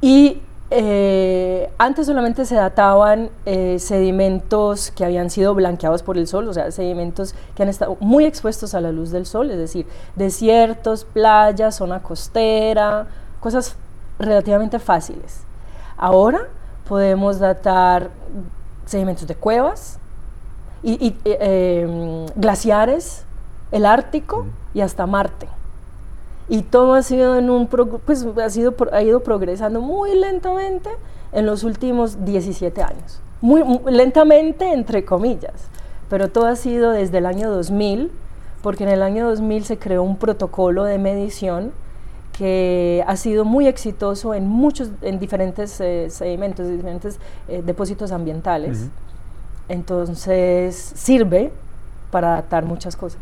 Y 0.00 0.42
eh, 0.70 1.70
antes 1.78 2.06
solamente 2.06 2.44
se 2.44 2.56
databan 2.56 3.30
eh, 3.44 3.78
sedimentos 3.78 4.90
que 4.90 5.04
habían 5.04 5.30
sido 5.30 5.54
blanqueados 5.54 6.02
por 6.02 6.18
el 6.18 6.26
sol, 6.26 6.48
o 6.48 6.52
sea, 6.52 6.72
sedimentos 6.72 7.34
que 7.54 7.62
han 7.62 7.68
estado 7.68 7.96
muy 8.00 8.24
expuestos 8.24 8.74
a 8.74 8.80
la 8.80 8.90
luz 8.90 9.10
del 9.10 9.26
sol, 9.26 9.50
es 9.50 9.58
decir, 9.58 9.86
desiertos, 10.16 11.04
playas, 11.04 11.76
zona 11.76 12.02
costera, 12.02 13.06
cosas 13.38 13.76
relativamente 14.18 14.78
fáciles. 14.78 15.40
Ahora 15.96 16.42
podemos 16.88 17.38
datar 17.38 18.10
sedimentos 18.86 19.26
de 19.26 19.34
cuevas 19.34 19.98
y, 20.82 21.16
eh, 21.24 22.26
glaciares, 22.36 23.24
el 23.72 23.86
Ártico 23.86 24.46
y 24.74 24.80
hasta 24.80 25.06
Marte 25.06 25.48
y 26.48 26.62
todo 26.62 26.94
ha 26.94 27.02
sido 27.02 27.36
en 27.36 27.50
un 27.50 27.66
pues 27.66 28.24
ha 28.24 28.50
sido 28.50 28.74
ha 28.92 29.02
ido 29.02 29.20
progresando 29.20 29.80
muy 29.80 30.14
lentamente 30.14 30.90
en 31.32 31.46
los 31.46 31.64
últimos 31.64 32.24
17 32.24 32.82
años. 32.82 33.20
Muy, 33.40 33.62
lentamente 33.90 34.72
entre 34.72 35.04
comillas, 35.04 35.54
pero 36.08 36.28
todo 36.28 36.46
ha 36.46 36.56
sido 36.56 36.92
desde 36.92 37.18
el 37.18 37.26
año 37.26 37.50
2000, 37.50 38.10
porque 38.62 38.84
en 38.84 38.90
el 38.90 39.02
año 39.02 39.28
2000 39.28 39.64
se 39.64 39.78
creó 39.78 40.02
un 40.02 40.16
protocolo 40.16 40.84
de 40.84 40.98
medición 40.98 41.72
que 42.36 43.02
ha 43.06 43.16
sido 43.16 43.44
muy 43.44 43.66
exitoso 43.66 44.34
en 44.34 44.46
muchos 44.46 44.90
en 45.02 45.18
diferentes 45.18 45.80
eh, 45.80 46.08
sedimentos, 46.10 46.68
diferentes 46.68 47.18
eh, 47.48 47.62
depósitos 47.64 48.12
ambientales. 48.12 48.88
Entonces 49.68 50.92
sirve 50.94 51.50
para 52.10 52.34
adaptar 52.34 52.64
muchas 52.64 52.96
cosas. 52.96 53.20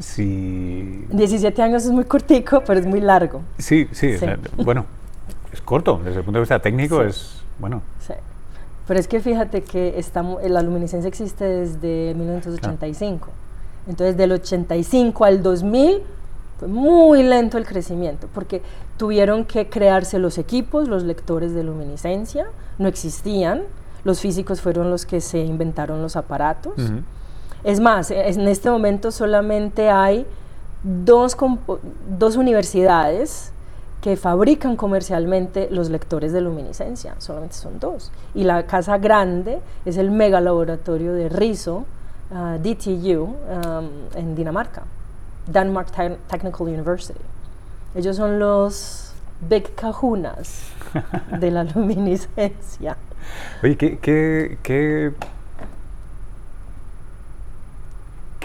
Si... 0.00 1.04
17 1.10 1.62
años 1.62 1.84
es 1.84 1.90
muy 1.90 2.04
cortico, 2.04 2.62
pero 2.66 2.80
es 2.80 2.86
muy 2.86 3.00
largo. 3.00 3.42
Sí, 3.58 3.88
sí, 3.92 4.16
bueno, 4.56 4.86
es 5.52 5.60
corto, 5.60 6.00
desde 6.02 6.18
el 6.18 6.24
punto 6.24 6.38
de 6.38 6.42
vista 6.42 6.58
técnico 6.60 7.02
es, 7.02 7.42
bueno. 7.60 7.82
Sí. 8.00 8.14
Pero 8.88 9.00
es 9.00 9.06
que 9.06 9.20
fíjate 9.20 9.62
que 9.62 9.98
estamos, 9.98 10.42
la 10.42 10.62
luminiscencia 10.62 11.08
existe 11.08 11.44
desde 11.44 12.14
1985. 12.14 13.28
Entonces, 13.86 14.16
del 14.16 14.32
85 14.32 15.24
al 15.24 15.42
2000 15.42 16.02
fue 16.58 16.68
muy 16.68 17.22
lento 17.22 17.58
el 17.58 17.66
crecimiento, 17.66 18.28
porque 18.32 18.62
tuvieron 18.96 19.44
que 19.44 19.68
crearse 19.68 20.18
los 20.18 20.38
equipos, 20.38 20.88
los 20.88 21.02
lectores 21.02 21.54
de 21.54 21.64
luminiscencia, 21.64 22.46
no 22.78 22.88
existían, 22.88 23.62
los 24.04 24.20
físicos 24.20 24.60
fueron 24.60 24.90
los 24.90 25.06
que 25.06 25.20
se 25.20 25.40
inventaron 25.40 26.02
los 26.02 26.16
aparatos. 26.16 26.74
Es 27.64 27.80
más, 27.80 28.10
en 28.10 28.46
este 28.46 28.70
momento 28.70 29.10
solamente 29.10 29.88
hay 29.88 30.26
dos, 30.82 31.36
dos 32.18 32.36
universidades 32.36 33.50
que 34.02 34.18
fabrican 34.18 34.76
comercialmente 34.76 35.68
los 35.70 35.88
lectores 35.88 36.30
de 36.34 36.42
luminiscencia, 36.42 37.14
solamente 37.18 37.54
son 37.54 37.80
dos. 37.80 38.12
Y 38.34 38.44
la 38.44 38.66
casa 38.66 38.98
grande 38.98 39.60
es 39.86 39.96
el 39.96 40.10
mega 40.10 40.42
laboratorio 40.42 41.14
de 41.14 41.30
RISO, 41.30 41.86
ah, 42.30 42.58
DTU, 42.62 43.22
um, 43.22 43.34
en 44.14 44.34
Dinamarca, 44.36 44.82
Denmark 45.46 45.90
Technical 46.28 46.66
University. 46.66 47.20
Ellos 47.94 48.16
son 48.16 48.38
los 48.38 49.14
big 49.48 49.74
cajunas 49.74 50.72
de 51.38 51.50
la 51.50 51.64
luminiscencia. 51.74 52.96
Oye, 53.62 53.76
¿qué, 53.76 53.98
qué, 53.98 54.58
qué 54.62 55.12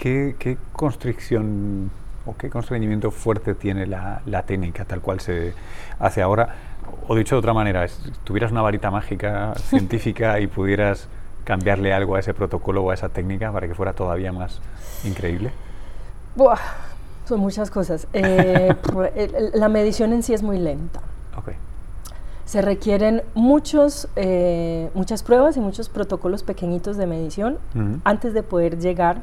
¿qué, 0.00 0.56
constricción 0.72 1.90
o 2.26 2.36
qué 2.36 2.50
constreñimiento 2.50 3.10
fuerte 3.10 3.54
tiene 3.54 3.86
la, 3.86 4.42
técnica 4.46 4.84
tal 4.84 5.00
cual 5.00 5.20
se 5.20 5.52
hace 5.98 6.22
ahora? 6.22 6.54
O 7.06 7.14
dicho 7.14 7.34
de 7.34 7.40
otra 7.40 7.52
manera, 7.52 7.86
si 7.86 8.10
tuvieras 8.24 8.50
una 8.50 8.62
varita 8.62 8.90
mágica 8.90 9.54
científica 9.68 10.40
y 10.40 10.46
pudieras 10.46 11.08
cambiarle 11.44 11.92
algo 11.92 12.16
a 12.16 12.20
ese 12.20 12.34
protocolo 12.34 12.82
o 12.82 12.90
a 12.90 12.94
esa 12.94 13.08
técnica 13.08 13.52
para 13.52 13.68
que 13.68 13.74
fuera 13.74 13.92
todavía 13.92 14.32
más 14.32 14.60
increíble? 15.04 15.52
Buah, 16.34 16.58
son 17.30 17.40
muchas 17.40 17.70
cosas. 17.70 18.06
Eh, 18.12 18.74
la 19.54 19.68
medición 19.68 20.12
en 20.12 20.22
sí 20.22 20.34
es 20.34 20.42
muy 20.42 20.58
lenta. 20.58 21.00
Se 22.44 22.62
requieren 22.62 23.22
muchos, 23.34 24.08
eh, 24.16 24.90
muchas 24.94 25.22
pruebas 25.22 25.56
y 25.56 25.60
muchos 25.60 25.88
protocolos 25.88 26.42
pequeñitos 26.42 26.96
de 26.96 27.06
medición 27.06 27.58
antes 28.02 28.34
de 28.34 28.42
poder 28.42 28.80
llegar 28.80 29.22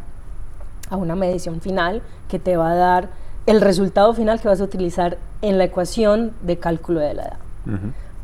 a 0.90 0.96
una 0.96 1.18
medición 1.18 1.60
final 1.60 2.02
que 2.30 2.40
te 2.40 2.56
va 2.56 2.72
a 2.72 2.76
dar 2.76 3.10
el 3.46 3.60
resultado 3.60 4.14
final 4.14 4.40
que 4.40 4.48
vas 4.48 4.62
a 4.62 4.64
utilizar 4.64 5.18
en 5.42 5.58
la 5.58 5.66
ecuación 5.66 6.32
de 6.42 6.58
cálculo 6.58 7.02
de 7.02 7.14
la 7.14 7.24
edad. 7.24 7.38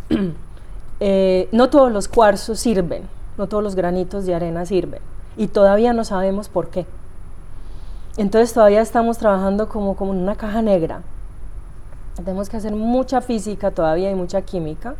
Eh, 1.05 1.49
no 1.51 1.69
todos 1.69 1.91
los 1.91 2.07
cuarzos 2.07 2.61
sirven, 2.61 3.03
no 3.37 3.47
todos 3.47 3.61
los 3.61 3.75
granitos 3.75 4.25
de 4.25 4.35
arena 4.35 4.65
sirven 4.65 5.01
y 5.35 5.47
todavía 5.47 5.91
no 5.91 6.05
sabemos 6.05 6.47
por 6.47 6.69
qué. 6.69 6.85
Entonces 8.17 8.53
todavía 8.53 8.81
estamos 8.81 9.17
trabajando 9.17 9.67
como, 9.69 9.95
como 9.95 10.13
en 10.13 10.19
una 10.19 10.35
caja 10.35 10.61
negra. 10.61 11.01
Tenemos 12.15 12.47
que 12.47 12.57
hacer 12.57 12.73
mucha 12.73 13.21
física 13.21 13.71
todavía 13.71 14.11
y 14.11 14.15
mucha 14.15 14.41
química 14.43 14.95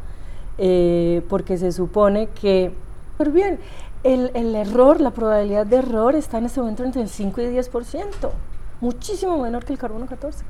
eh, 0.57 1.21
porque 1.29 1.57
se 1.57 1.71
supone 1.71 2.27
que, 2.41 2.71
pero 3.17 3.31
bien, 3.31 3.59
el, 4.03 4.31
el, 4.33 4.55
error, 4.55 4.99
la 4.99 5.11
probabilidad 5.11 5.65
de 5.65 5.77
error 5.77 6.15
está 6.15 6.39
en 6.39 6.45
este 6.45 6.59
momento 6.59 6.83
entre 6.83 7.01
el 7.01 7.09
5 7.09 7.41
y 7.41 7.45
10%, 7.45 8.03
muchísimo 8.81 9.37
menor 9.41 9.63
que 9.63 9.73
el 9.73 9.79
carbono 9.79 10.07
14. 10.07 10.43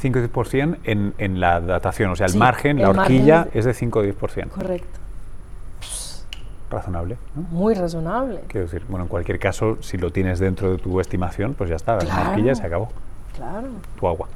5 0.00 0.18
y 0.18 0.22
10% 0.22 0.78
en, 0.84 1.14
en 1.18 1.40
la 1.40 1.60
datación, 1.60 2.10
o 2.10 2.16
sea, 2.16 2.26
el 2.26 2.36
margen, 2.36 2.80
la 2.80 2.90
horquilla 2.90 3.48
es 3.52 3.64
de 3.64 3.74
5 3.74 3.98
o 3.98 4.04
10%. 4.04 4.48
Correcto. 4.48 4.99
Razonable. 6.70 7.16
¿no? 7.34 7.42
Muy 7.50 7.74
razonable. 7.74 8.40
Quiero 8.46 8.66
decir, 8.66 8.84
bueno, 8.88 9.04
en 9.04 9.08
cualquier 9.08 9.38
caso, 9.38 9.78
si 9.82 9.98
lo 9.98 10.12
tienes 10.12 10.38
dentro 10.38 10.70
de 10.70 10.78
tu 10.78 11.00
estimación, 11.00 11.54
pues 11.54 11.68
ya 11.68 11.76
está, 11.76 11.96
la 11.96 12.30
horquilla 12.30 12.54
se 12.54 12.64
acabó. 12.64 12.90
Claro. 13.36 13.68
Tu 13.98 14.06
agua. 14.06 14.28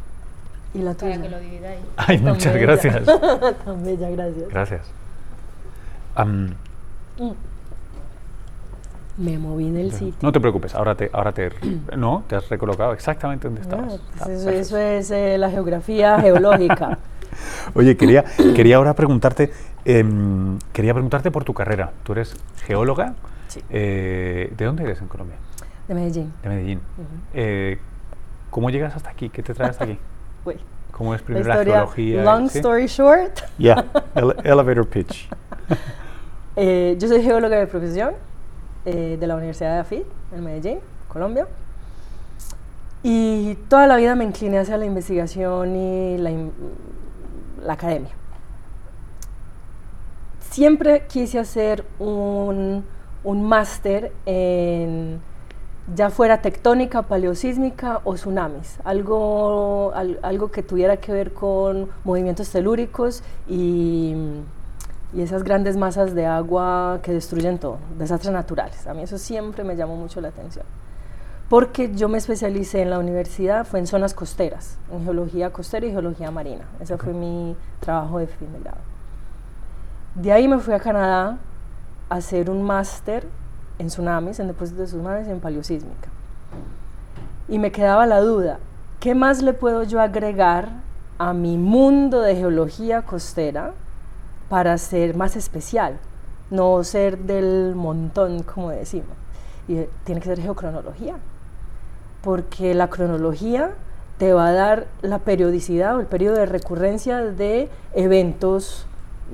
Y 0.74 0.78
la 0.78 0.94
tuya. 0.94 1.12
Para 1.12 1.22
que 1.22 1.28
lo 1.28 1.38
dividáis. 1.38 1.80
Ay, 1.96 2.18
muchas 2.18 2.56
gracias. 2.56 3.04
Tan 3.64 3.84
bella, 3.84 4.10
gracias. 4.10 4.48
Gracias. 4.48 4.90
Um, 6.18 6.50
Me 9.16 9.38
moví 9.38 9.70
del 9.70 9.92
sitio. 9.92 10.14
No 10.20 10.32
te 10.32 10.40
preocupes, 10.40 10.74
ahora 10.74 10.96
te, 10.96 11.10
ahora 11.12 11.32
te, 11.32 11.52
no, 11.96 12.24
te 12.28 12.34
has 12.34 12.48
recolocado 12.48 12.92
exactamente 12.92 13.46
donde 13.46 13.60
estabas. 13.60 14.00
Pues 14.18 14.40
eso, 14.40 14.50
eso, 14.50 14.76
es 14.76 15.10
eh, 15.12 15.38
la 15.38 15.50
geografía 15.50 16.20
geológica. 16.20 16.98
Oye, 17.74 17.96
quería, 17.96 18.24
quería 18.54 18.76
ahora 18.76 18.94
preguntarte, 18.94 19.52
em, 19.84 20.58
quería 20.72 20.92
preguntarte 20.94 21.30
por 21.30 21.44
tu 21.44 21.54
carrera. 21.54 21.92
Tú 22.02 22.12
eres 22.12 22.36
geóloga. 22.64 23.14
Sí. 23.48 23.60
Eh, 23.70 24.52
¿De 24.56 24.64
dónde 24.64 24.84
eres 24.84 25.00
en 25.00 25.08
Colombia? 25.08 25.36
De 25.88 25.94
Medellín. 25.94 26.32
De 26.42 26.48
Medellín. 26.48 26.80
Eh, 27.34 27.78
¿Cómo 28.50 28.70
llegas 28.70 28.96
hasta 28.96 29.10
aquí? 29.10 29.28
¿Qué 29.28 29.42
te 29.42 29.54
trae 29.54 29.70
hasta 29.70 29.84
aquí? 29.84 29.98
Uy. 30.44 30.56
¿Cómo 30.90 31.14
es 31.14 31.22
primero 31.22 31.48
la, 31.48 31.64
geología? 31.64 32.22
Long 32.22 32.46
story 32.46 32.86
short. 32.86 33.40
Yeah, 33.58 33.84
elevator 34.44 34.86
pitch. 34.86 35.28
Eh, 36.56 36.94
yo 37.00 37.08
soy 37.08 37.20
geóloga 37.20 37.58
de 37.58 37.66
profesión 37.66 38.14
de 38.84 39.26
la 39.26 39.34
Universidad 39.34 39.72
de 39.72 39.80
AFID 39.80 40.02
en 40.36 40.44
Medellín, 40.44 40.78
Colombia. 41.08 41.48
Y 43.02 43.56
toda 43.68 43.86
la 43.86 43.96
vida 43.96 44.14
me 44.14 44.22
incliné 44.22 44.58
hacia 44.58 44.78
la 44.78 44.86
investigación 44.86 45.76
y 45.76 46.16
la, 46.16 46.30
la 47.62 47.72
academia. 47.74 48.12
Siempre 50.54 51.02
quise 51.08 51.40
hacer 51.40 51.84
un, 51.98 52.84
un 53.24 53.42
máster 53.42 54.12
en 54.24 55.18
ya 55.96 56.10
fuera 56.10 56.42
tectónica, 56.42 57.02
paleosísmica 57.02 58.00
o 58.04 58.14
tsunamis, 58.14 58.78
algo, 58.84 59.92
algo 60.22 60.52
que 60.52 60.62
tuviera 60.62 60.98
que 60.98 61.10
ver 61.10 61.32
con 61.32 61.88
movimientos 62.04 62.50
telúricos 62.50 63.24
y, 63.48 64.14
y, 65.12 65.22
esas 65.22 65.42
grandes 65.42 65.76
masas 65.76 66.14
de 66.14 66.24
agua 66.26 67.00
que 67.02 67.10
destruyen 67.10 67.58
todo, 67.58 67.78
desastres 67.98 68.32
naturales. 68.32 68.86
A 68.86 68.94
mí 68.94 69.02
eso 69.02 69.18
siempre 69.18 69.64
me 69.64 69.74
llamó 69.74 69.96
mucho 69.96 70.20
la 70.20 70.28
atención. 70.28 70.64
Porque 71.48 71.92
yo 71.96 72.08
me 72.08 72.18
especialicé 72.18 72.80
en 72.80 72.90
la 72.90 73.00
universidad, 73.00 73.66
fue 73.66 73.80
en 73.80 73.88
zonas 73.88 74.14
costeras, 74.14 74.76
en 74.92 75.02
geología 75.02 75.50
costera 75.50 75.84
y 75.84 75.90
geología 75.90 76.30
marina. 76.30 76.62
Ese 76.78 76.96
fue 76.96 77.12
mi 77.12 77.56
trabajo 77.80 78.20
de 78.20 78.28
fin 78.28 78.52
de 78.52 78.60
grado. 78.60 78.93
De 80.14 80.30
ahí 80.30 80.46
me 80.46 80.60
fui 80.60 80.72
a 80.74 80.78
Canadá 80.78 81.38
a 82.08 82.14
hacer 82.14 82.48
un 82.48 82.62
máster 82.62 83.26
en 83.80 83.88
tsunamis, 83.88 84.38
en 84.38 84.46
depósitos 84.46 84.92
de 84.92 84.98
tsunamis 84.98 85.26
y 85.26 85.32
en 85.32 85.40
paleosísmica. 85.40 86.08
Y 87.48 87.58
me 87.58 87.72
quedaba 87.72 88.06
la 88.06 88.20
duda, 88.20 88.58
¿qué 89.00 89.16
más 89.16 89.42
le 89.42 89.52
puedo 89.52 89.82
yo 89.82 90.00
agregar 90.00 90.68
a 91.18 91.32
mi 91.32 91.58
mundo 91.58 92.20
de 92.20 92.36
geología 92.36 93.02
costera 93.02 93.72
para 94.48 94.78
ser 94.78 95.16
más 95.16 95.34
especial? 95.34 95.98
No 96.48 96.84
ser 96.84 97.18
del 97.18 97.74
montón, 97.74 98.44
como 98.44 98.70
decimos. 98.70 99.16
Y 99.66 99.80
tiene 100.04 100.20
que 100.20 100.28
ser 100.28 100.40
geocronología, 100.40 101.16
porque 102.22 102.72
la 102.74 102.88
cronología 102.88 103.72
te 104.18 104.32
va 104.32 104.46
a 104.46 104.52
dar 104.52 104.86
la 105.02 105.18
periodicidad 105.18 105.96
o 105.96 106.00
el 106.00 106.06
periodo 106.06 106.36
de 106.36 106.46
recurrencia 106.46 107.20
de 107.20 107.68
eventos 107.94 108.86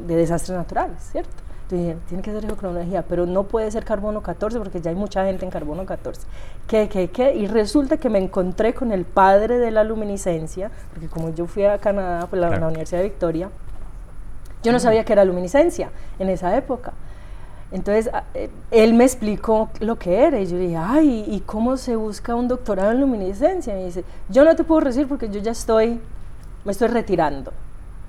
de 0.06 0.16
desastres 0.16 0.56
naturales, 0.56 0.96
¿cierto? 1.12 1.30
tiene 1.70 2.22
que 2.22 2.32
ser 2.32 2.44
geocronología, 2.44 3.02
pero 3.02 3.26
no 3.26 3.44
puede 3.44 3.70
ser 3.70 3.84
carbono 3.84 4.22
14 4.22 4.58
porque 4.58 4.80
ya 4.80 4.90
hay 4.90 4.96
mucha 4.96 5.24
gente 5.24 5.44
en 5.44 5.52
carbono 5.52 5.86
14. 5.86 6.22
¿Qué, 6.66 6.88
qué, 6.88 7.10
qué? 7.10 7.34
Y 7.36 7.46
resulta 7.46 7.96
que 7.96 8.10
me 8.10 8.18
encontré 8.18 8.74
con 8.74 8.90
el 8.90 9.04
padre 9.04 9.58
de 9.58 9.70
la 9.70 9.84
luminiscencia, 9.84 10.70
porque 10.92 11.08
como 11.08 11.32
yo 11.32 11.46
fui 11.46 11.64
a 11.64 11.78
Canadá, 11.78 12.26
pues 12.28 12.40
la, 12.40 12.50
la 12.50 12.66
Universidad 12.66 12.98
de 12.98 13.04
Victoria, 13.04 13.50
yo 14.64 14.72
no 14.72 14.80
sabía 14.80 15.04
qué 15.04 15.12
era 15.12 15.24
luminiscencia 15.24 15.90
en 16.18 16.28
esa 16.28 16.56
época. 16.56 16.92
Entonces, 17.72 18.10
eh, 18.34 18.50
él 18.72 18.94
me 18.94 19.04
explicó 19.04 19.70
lo 19.78 19.96
que 19.96 20.24
era 20.24 20.40
y 20.40 20.46
yo 20.46 20.58
dije, 20.58 20.76
ay, 20.76 21.24
¿y 21.28 21.40
cómo 21.40 21.76
se 21.76 21.94
busca 21.94 22.34
un 22.34 22.48
doctorado 22.48 22.90
en 22.90 23.00
luminiscencia? 23.00 23.74
Y 23.74 23.78
me 23.78 23.84
dice, 23.86 24.04
yo 24.28 24.44
no 24.44 24.56
te 24.56 24.64
puedo 24.64 24.80
decir 24.80 25.06
porque 25.06 25.28
yo 25.28 25.40
ya 25.40 25.52
estoy, 25.52 26.00
me 26.64 26.72
estoy 26.72 26.88
retirando, 26.88 27.52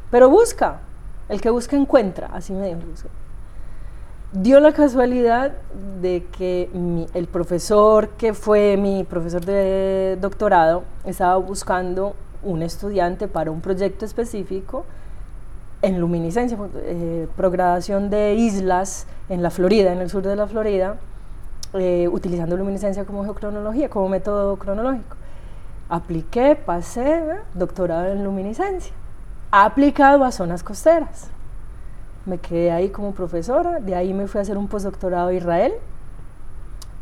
pero 0.10 0.30
busca, 0.30 0.80
el 1.32 1.40
que 1.40 1.50
busca 1.50 1.78
encuentra, 1.78 2.30
así 2.34 2.52
me 2.52 2.68
dijo. 2.68 2.80
Dio 4.34 4.60
la 4.60 4.74
casualidad 4.74 5.54
de 6.02 6.26
que 6.38 6.70
el 7.14 7.28
profesor 7.28 8.10
que 8.10 8.34
fue 8.34 8.76
mi 8.76 9.06
profesor 9.06 9.44
de 9.46 10.18
doctorado 10.20 10.84
estaba 11.06 11.38
buscando 11.38 12.16
un 12.44 12.62
estudiante 12.64 13.30
para 13.30 13.50
un 13.50 13.62
proyecto 13.62 14.04
específico 14.04 14.86
en 15.82 16.02
luminiscencia, 16.02 16.58
eh, 16.76 17.28
progradación 17.38 18.10
de 18.10 18.36
islas 18.36 19.08
en 19.30 19.42
la 19.42 19.52
Florida, 19.52 19.94
en 19.94 20.00
el 20.00 20.10
sur 20.10 20.24
de 20.24 20.36
la 20.36 20.48
Florida, 20.48 20.98
eh, 21.74 22.10
utilizando 22.12 22.58
luminiscencia 22.58 23.06
como 23.06 23.24
geocronología, 23.24 23.90
como 23.90 24.10
método 24.10 24.58
cronológico. 24.58 25.16
Apliqué, 25.88 26.58
pasé, 26.58 27.22
doctorado 27.54 28.12
en 28.12 28.24
luminiscencia, 28.24 28.94
aplicado 29.52 30.24
a 30.24 30.32
zonas 30.32 30.64
costeras. 30.64 31.28
Me 32.26 32.38
quedé 32.38 32.72
ahí 32.72 32.90
como 32.90 33.14
profesora, 33.14 33.80
de 33.80 33.96
ahí 33.96 34.14
me 34.14 34.28
fui 34.28 34.40
a 34.40 34.42
hacer 34.44 34.58
un 34.58 34.68
postdoctorado 34.68 35.30
a 35.30 35.34
Israel 35.34 35.74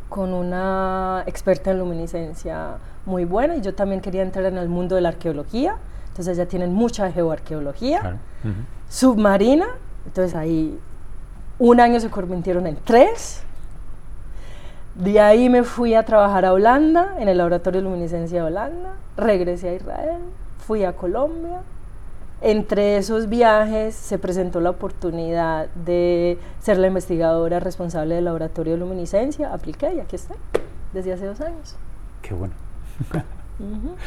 con 0.09 0.33
una 0.33 1.23
experta 1.27 1.71
en 1.71 1.79
luminiscencia 1.79 2.77
muy 3.05 3.25
buena 3.25 3.55
y 3.55 3.61
yo 3.61 3.75
también 3.75 4.01
quería 4.01 4.23
entrar 4.23 4.45
en 4.45 4.57
el 4.57 4.67
mundo 4.67 4.95
de 4.95 5.01
la 5.01 5.09
arqueología, 5.09 5.75
entonces 6.07 6.35
ya 6.37 6.45
tienen 6.47 6.73
mucha 6.73 7.11
geoarqueología 7.11 8.17
submarina, 8.89 9.67
entonces 10.05 10.35
ahí 10.35 10.77
un 11.59 11.79
año 11.79 11.99
se 11.99 12.09
convirtieron 12.09 12.65
en 12.65 12.77
tres, 12.77 13.43
de 14.95 15.19
ahí 15.19 15.47
me 15.49 15.63
fui 15.63 15.93
a 15.93 16.03
trabajar 16.03 16.45
a 16.45 16.53
Holanda, 16.53 17.15
en 17.19 17.27
el 17.29 17.37
laboratorio 17.37 17.81
de 17.81 17.87
luminiscencia 17.87 18.41
de 18.41 18.47
Holanda, 18.47 18.93
regresé 19.15 19.69
a 19.69 19.73
Israel, 19.75 20.21
fui 20.65 20.83
a 20.83 20.93
Colombia, 20.93 21.61
entre 22.41 22.97
esos 22.97 23.27
viajes 23.27 23.95
se 23.95 24.17
presentó 24.17 24.61
la 24.61 24.69
oportunidad 24.69 25.67
de 25.85 26.37
ser 26.61 26.77
la 26.77 26.87
investigadora 26.87 27.59
responsable 27.59 28.15
del 28.15 28.25
laboratorio 28.25 28.73
de 28.73 28.79
luminiscencia, 28.79 29.53
apliqué 29.53 29.93
y 29.93 29.99
aquí 29.99 30.15
estoy, 30.15 30.37
desde 30.93 31.13
hace 31.13 31.25
dos 31.25 31.41
años. 31.41 31.75
Qué 32.21 32.33
bueno. 32.33 32.53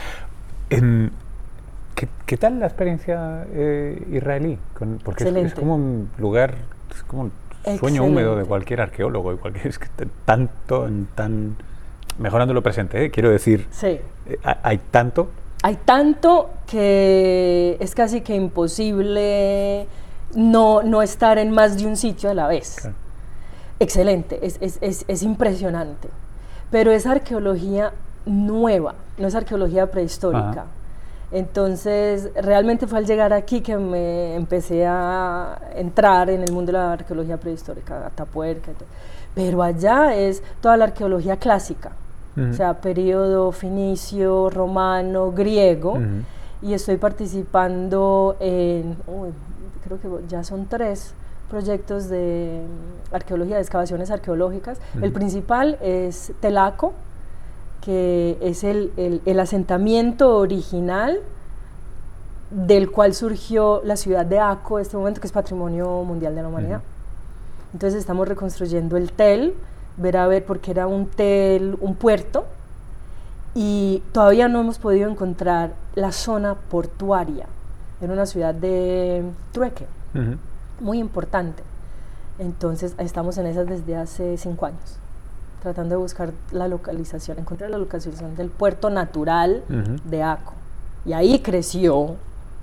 ¿qué, 2.27 2.37
tal 2.37 2.59
la 2.59 2.67
experiencia 2.67 3.47
eh, 3.53 4.03
israelí? 4.11 4.59
porque 5.05 5.29
es, 5.29 5.55
como 5.55 5.75
un 5.75 6.09
lugar, 6.19 6.55
es 6.95 7.03
como 7.03 7.23
un 7.25 7.33
sueño 7.79 8.05
húmedo 8.05 8.37
de 8.37 8.45
cualquier 8.45 8.81
arqueólogo, 8.81 9.35
y 9.35 9.37
cualquier, 9.37 9.67
es 9.67 9.79
que 9.79 9.89
tanto, 10.25 10.89
tan, 11.15 11.57
mejorando 12.19 12.55
lo 12.55 12.63
presente, 12.63 13.05
¿eh? 13.05 13.11
quiero 13.11 13.31
decir, 13.31 13.67
sí. 13.71 14.01
Eh, 14.27 14.39
hay 14.63 14.79
tanto 14.91 15.29
hay 15.63 15.77
tanto 15.77 16.51
que 16.67 17.77
es 17.79 17.95
casi 17.95 18.21
que 18.21 18.35
imposible 18.35 19.87
no, 20.35 20.83
no 20.83 21.03
estar 21.03 21.39
en 21.39 21.53
más 21.53 21.79
de 21.79 21.87
un 21.87 21.97
sitio 21.97 22.31
a 22.31 22.35
la 22.35 22.49
vez. 22.49 22.89
Excelente, 23.79 24.41
es, 24.43 24.59
es, 24.61 25.05
es, 25.07 25.23
impresionante. 25.23 26.09
Pero 26.71 26.91
es 26.91 27.07
arqueología 27.07 27.93
nueva, 28.27 28.95
no 29.19 29.29
es 29.29 29.35
arqueología 29.35 29.87
prehistórica. 29.91 30.67
Entonces, 31.31 32.31
realmente 32.35 32.87
fue 32.87 32.99
al 32.99 33.07
llegar 33.07 33.33
aquí 33.33 33.61
que 33.61 33.77
me 33.77 34.35
empecé 34.35 34.85
a 34.87 35.59
entrar 35.77 36.29
en 36.29 36.43
el 36.43 36.53
mundo 36.53 36.73
de 36.73 36.79
la 36.79 36.93
arqueología 36.93 37.37
prehistórica, 37.37 38.07
Atapuerca. 38.07 38.73
Pero 39.35 39.63
allá 39.63 40.15
es 40.15 40.43
toda 40.61 40.77
la 40.77 40.85
arqueología 40.85 41.37
clásica 41.37 41.93
o 42.37 42.53
sea, 42.55 42.81
periodo 42.81 43.53
finicio, 43.53 44.49
romano, 44.51 45.33
griego, 45.33 45.99
y 46.63 46.75
estoy 46.75 46.97
participando 46.97 48.37
en, 48.41 48.97
creo 49.85 50.01
que 50.01 50.29
ya 50.29 50.45
son 50.45 50.67
tres 50.67 51.15
proyectos 51.51 52.09
de 52.09 52.63
arqueología, 53.13 53.57
de 53.57 53.63
excavaciones 53.63 54.11
arqueológicas. 54.11 54.79
El 55.03 55.13
principal 55.13 55.77
es 55.83 56.33
Telaco, 56.41 56.95
que 57.83 58.39
es 58.41 58.65
el, 58.65 59.21
el, 59.27 59.41
asentamiento 59.41 60.39
original 60.39 61.19
del 62.51 62.91
cual 62.91 63.13
surgió 63.13 63.83
la 63.85 63.97
ciudad 63.97 64.25
de 64.25 64.39
Aco, 64.39 64.79
este 64.79 64.97
momento 64.97 65.21
que 65.21 65.27
es 65.27 65.33
Patrimonio 65.33 66.05
Mundial 66.05 66.35
de 66.35 66.43
la 66.43 66.49
Humanidad. 66.49 66.81
Entonces 67.73 67.99
estamos 67.99 68.29
reconstruyendo 68.29 68.97
el 68.97 69.13
TEL, 69.13 69.55
ver 69.97 70.17
a 70.17 70.27
ver 70.27 70.45
porque 70.45 70.71
era 70.71 70.87
un 70.87 71.07
tel, 71.07 71.77
un 71.81 71.95
puerto 71.95 72.45
y 73.55 74.03
todavía 74.13 74.49
no 74.49 74.61
hemos 74.61 74.79
podido 74.79 75.11
encontrar 75.11 75.73
la 75.95 76.13
zona 76.13 76.55
portuaria. 76.55 77.47
en 78.01 78.11
una 78.11 78.27
ciudad 78.27 78.53
de 78.53 79.23
trueque, 79.53 79.87
muy 80.81 80.99
importante. 80.99 81.63
Entonces 82.41 82.95
estamos 82.99 83.39
en 83.39 83.47
esas 83.47 83.69
desde 83.69 83.95
hace 83.95 84.37
cinco 84.39 84.67
años, 84.67 84.97
tratando 85.63 85.95
de 85.95 86.01
buscar 86.01 86.33
la 86.51 86.67
localización, 86.67 87.39
encontrar 87.39 87.71
la 87.71 87.79
localización 87.79 88.35
del 88.35 88.49
puerto 88.49 88.91
natural 88.91 89.63
de 90.05 90.23
Aco. 90.23 90.55
Y 91.05 91.13
ahí 91.13 91.39
creció 91.39 92.17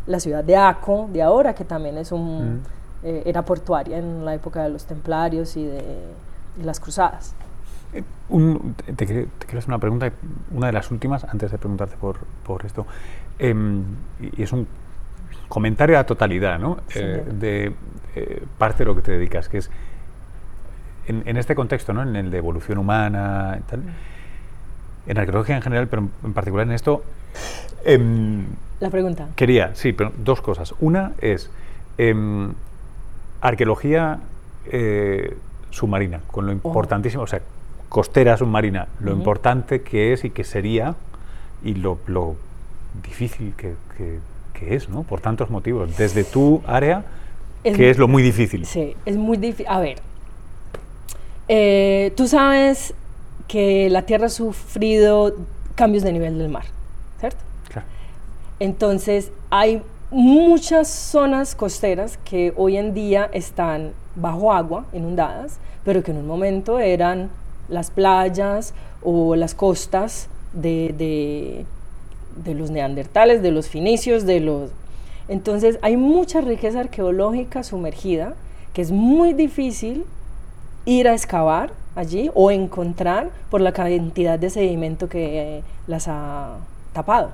la 0.07 0.19
ciudad 0.19 0.43
de 0.43 0.57
Aco, 0.57 1.07
de 1.13 1.21
ahora, 1.21 1.55
que 1.55 1.63
también 1.63 1.97
es 1.97 2.11
un, 2.11 2.61
eh, 3.03 3.23
era 3.25 3.43
portuaria 3.43 3.97
en 3.97 4.25
la 4.25 4.33
época 4.33 4.63
de 4.63 4.69
los 4.69 4.83
templarios 4.83 5.55
y 5.55 5.63
de 5.63 5.81
las 6.63 6.79
cruzadas. 6.79 7.35
Te, 7.91 9.05
quiero 9.05 9.29
hacer 9.57 9.67
una 9.67 9.79
pregunta, 9.79 10.11
una 10.51 10.67
de 10.67 10.73
las 10.73 10.91
últimas, 10.91 11.23
antes 11.23 11.51
de 11.51 11.57
preguntarte 11.57 11.95
por, 11.97 12.17
por 12.45 12.65
esto. 12.65 12.85
Em, 13.39 13.83
y 14.19 14.43
es 14.43 14.51
un 14.51 14.67
comentario 15.47 15.97
a 15.97 16.05
totalidad, 16.05 16.59
¿no? 16.59 16.77
Eh, 16.93 17.23
de 17.31 17.73
eh, 18.15 18.43
parte 18.57 18.79
de 18.79 18.85
lo 18.85 18.95
que 18.95 19.01
te 19.01 19.11
dedicas, 19.11 19.49
que 19.49 19.57
es 19.59 19.69
en, 21.07 21.37
este 21.37 21.55
contexto, 21.55 21.91
¿no? 21.91 22.03
En 22.03 22.15
el 22.15 22.29
de 22.29 22.37
evolución 22.37 22.77
humana, 22.77 23.59
tal, 23.67 23.81
en 25.07 25.17
arqueología 25.17 25.55
en 25.55 25.63
general, 25.63 25.87
pero 25.87 26.07
en 26.23 26.33
particular 26.33 26.67
en 26.67 26.73
esto. 26.73 27.03
Em, 27.83 28.45
la 28.79 28.91
pregunta. 28.91 29.29
Quería, 29.35 29.73
sí, 29.73 29.91
pero 29.91 30.11
dos 30.17 30.41
cosas. 30.41 30.75
Una 30.79 31.13
es 31.19 31.49
em, 31.97 32.53
arqueología 33.41 34.19
eh, 34.65 35.35
submarina, 35.71 36.21
con 36.27 36.45
lo 36.45 36.51
oh. 36.51 36.55
importantísimo, 36.55 37.23
o 37.23 37.27
sea, 37.27 37.41
costera 37.89 38.37
submarina, 38.37 38.87
lo 38.99 39.11
importante 39.11 39.81
que 39.81 40.13
es 40.13 40.23
y 40.23 40.29
que 40.29 40.43
sería 40.43 40.95
y 41.63 41.73
lo, 41.73 41.97
difícil 43.03 43.53
que, 43.55 43.75
es, 44.61 44.89
¿no? 44.89 45.03
Por 45.03 45.21
tantos 45.21 45.49
motivos. 45.49 45.95
Desde 45.97 46.23
tu 46.23 46.61
área, 46.67 47.03
que 47.63 47.89
es 47.89 47.97
lo 47.97 48.07
muy 48.07 48.21
difícil. 48.21 48.65
Sí, 48.65 48.95
es 49.05 49.15
muy 49.15 49.37
difícil. 49.37 49.67
A 49.69 49.79
ver, 49.79 49.99
eh, 51.47 52.11
tú 52.15 52.27
sabes 52.27 52.93
que 53.47 53.89
la 53.89 54.03
Tierra 54.03 54.27
ha 54.27 54.29
sufrido 54.29 55.35
cambios 55.75 56.03
de 56.03 56.11
nivel 56.11 56.37
del 56.37 56.49
mar, 56.49 56.65
¿cierto? 57.19 57.39
Claro. 57.69 57.87
Entonces, 58.59 59.31
hay 59.49 59.81
muchas 60.11 60.89
zonas 60.89 61.55
costeras 61.55 62.17
que 62.25 62.53
hoy 62.57 62.77
en 62.77 62.93
día 62.93 63.29
están 63.33 63.93
bajo 64.19 64.51
agua, 64.51 64.85
inundadas, 64.93 65.57
pero 65.83 66.03
que 66.03 66.11
en 66.11 66.17
un 66.17 66.27
momento 66.27 66.79
eran 66.79 67.29
las 67.67 67.91
playas 67.91 68.73
o 69.01 69.35
las 69.35 69.53
costas 69.53 70.27
de, 70.53 71.65
de, 72.43 72.53
los 72.53 72.71
neandertales, 72.71 73.41
de 73.41 73.51
los 73.51 73.69
finicios, 73.69 74.25
de 74.25 74.39
los... 74.39 74.71
Entonces 75.27 75.77
hay 75.81 75.95
mucha 75.97 76.41
riqueza 76.41 76.79
arqueológica 76.79 77.63
sumergida 77.63 78.33
que 78.73 78.81
es 78.81 78.91
muy 78.91 79.33
difícil 79.33 80.05
ir 80.85 81.07
a 81.07 81.13
excavar 81.13 81.71
allí 81.95 82.31
o 82.33 82.49
encontrar 82.51 83.29
por 83.49 83.61
la 83.61 83.71
cantidad 83.71 84.39
de 84.39 84.49
sedimento 84.49 85.09
que 85.09 85.61
las 85.87 86.07
ha 86.07 86.57
tapado. 86.93 87.31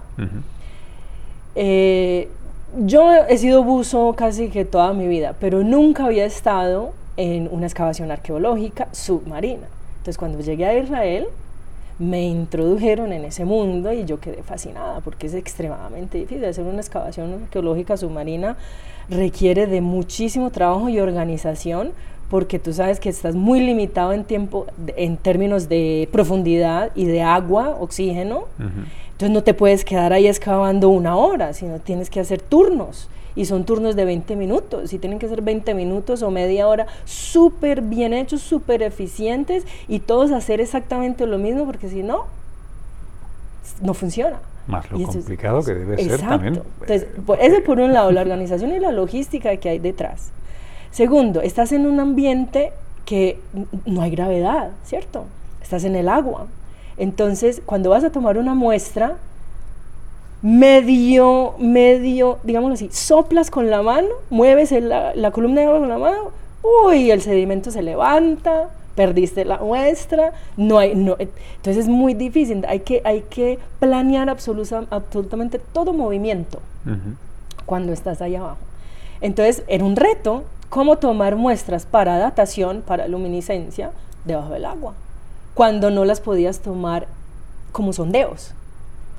Eh, 1.56 2.30
yo 2.78 3.12
he 3.14 3.38
sido 3.38 3.64
buzo 3.64 4.14
casi 4.18 4.50
que 4.50 4.66
toda 4.66 4.94
mi 4.94 5.08
vida, 5.08 5.36
pero 5.40 5.64
nunca 5.64 6.06
había 6.06 6.26
estado 6.26 6.94
en 7.18 7.48
una 7.52 7.66
excavación 7.66 8.12
arqueológica 8.12 8.88
submarina. 8.92 9.68
Entonces 9.98 10.18
cuando 10.18 10.40
llegué 10.42 10.66
a 10.66 10.78
Israel, 10.78 11.28
me 11.98 12.24
introdujeron 12.24 13.14
en 13.14 13.24
ese 13.24 13.46
mundo 13.46 13.94
y 13.94 14.06
yo 14.06 14.20
quedé 14.20 14.44
fascinada 14.44 15.00
porque 15.00 15.28
es 15.28 15.34
extremadamente 15.34 16.18
difícil. 16.18 16.44
Hacer 16.44 16.66
una 16.66 16.82
excavación 16.82 17.34
arqueológica 17.44 17.96
submarina 17.96 18.58
requiere 19.10 19.68
de 19.68 19.82
muchísimo 19.82 20.50
trabajo 20.50 20.90
y 20.90 21.00
organización 21.00 21.92
porque 22.30 22.60
tú 22.60 22.74
sabes 22.74 23.00
que 23.00 23.08
estás 23.08 23.36
muy 23.36 23.62
limitado 23.62 24.12
en 24.12 24.24
tiempo 24.24 24.66
en 24.98 25.16
términos 25.16 25.70
de 25.70 26.10
profundidad 26.12 26.92
y 26.96 27.06
de 27.06 27.22
agua, 27.22 27.78
oxígeno. 27.80 28.46
Entonces 29.15 29.34
no 29.34 29.43
te 29.43 29.54
puedes 29.54 29.86
quedar 29.86 30.12
ahí 30.12 30.28
excavando 30.28 30.89
una 30.89 31.15
hora, 31.15 31.54
sino 31.54 31.80
tienes 31.80 32.10
que 32.10 32.19
hacer 32.19 32.41
turnos 32.41 33.08
y 33.34 33.45
son 33.45 33.63
turnos 33.63 33.95
de 33.95 34.04
20 34.04 34.36
minutos 34.36 34.91
y 34.91 34.99
tienen 34.99 35.19
que 35.19 35.30
ser 35.30 35.41
20 35.41 35.73
minutos 35.73 36.21
o 36.21 36.32
media 36.32 36.67
hora 36.67 36.86
súper 37.06 37.82
bien 37.82 38.13
hechos, 38.13 38.41
súper 38.41 38.84
eficientes 38.84 39.65
y 39.88 39.99
todos 39.99 40.32
hacer 40.32 40.60
exactamente 40.60 41.25
lo 41.28 41.38
mismo 41.38 41.65
porque 41.65 41.88
si 41.88 42.04
no, 42.04 42.25
no 43.82 43.93
funciona. 43.93 44.38
Más 44.67 44.91
lo 44.91 45.01
complicado 45.01 45.63
que 45.63 45.75
debe 45.75 46.04
ser 46.04 46.19
también. 46.19 46.62
Entonces, 46.82 47.08
por, 47.25 47.39
eso 47.39 47.63
por 47.63 47.80
un 47.80 47.93
lado, 47.93 48.12
la 48.12 48.19
organización 48.19 48.73
y 48.73 48.80
la 48.80 48.91
logística 48.91 49.56
que 49.56 49.69
hay 49.69 49.80
detrás. 49.80 50.32
Segundo, 50.91 51.41
estás 51.41 51.71
en 51.71 51.86
un 51.86 52.01
ambiente 52.01 52.73
que 53.06 53.39
no 53.86 54.01
hay 54.01 54.12
gravedad, 54.12 54.71
¿cierto? 54.84 55.23
Estás 55.62 55.86
en 55.86 55.95
el 55.95 56.10
agua. 56.10 56.47
Entonces, 56.98 57.62
cuando 57.66 57.90
vas 57.90 58.04
a 58.04 58.12
tomar 58.12 58.38
una 58.38 58.54
muestra, 58.54 59.18
medio, 60.42 61.56
medio, 61.58 62.38
digámoslo 62.44 62.76
así, 62.76 62.90
soplas 62.92 63.50
con 63.50 63.70
la 63.70 63.82
mano, 63.82 64.08
mueves 64.30 64.72
la, 64.72 65.32
columna 65.32 65.62
de 65.62 65.68
agua 65.68 65.80
con 65.80 65.90
la 65.90 65.98
mano, 65.98 66.32
uy, 66.62 67.12
el 67.12 67.22
sedimento 67.22 67.72
se 67.72 67.82
levanta, 67.82 68.70
perdiste 68.96 69.44
la 69.44 69.58
muestra, 69.58 70.34
no 70.56 70.78
hay, 70.78 70.96
no, 70.96 71.16
entonces 71.20 71.86
es 71.86 71.88
muy 71.88 72.14
difícil, 72.14 72.64
hay 72.68 72.82
que, 72.82 73.02
hay 73.04 73.22
que 73.22 73.60
planear 73.80 74.30
absolutamente 74.30 75.60
todo 75.74 75.94
movimiento 75.94 76.60
cuando 77.66 77.92
estás 77.92 78.22
ahí 78.22 78.36
abajo. 78.36 78.60
Entonces 79.22 79.64
era 79.68 79.84
un 79.84 79.96
reto 79.96 80.44
cómo 80.70 80.98
tomar 80.98 81.36
muestras 81.36 81.86
para 81.86 82.18
datación, 82.18 82.84
para 82.86 83.08
luminiscencia, 83.08 83.92
debajo 84.26 84.54
del 84.54 84.66
agua, 84.66 84.94
cuando 85.56 85.89
no 85.89 86.06
las 86.06 86.22
podías 86.22 86.60
tomar 86.60 87.08
como 87.72 87.94
sondeos. 87.94 88.52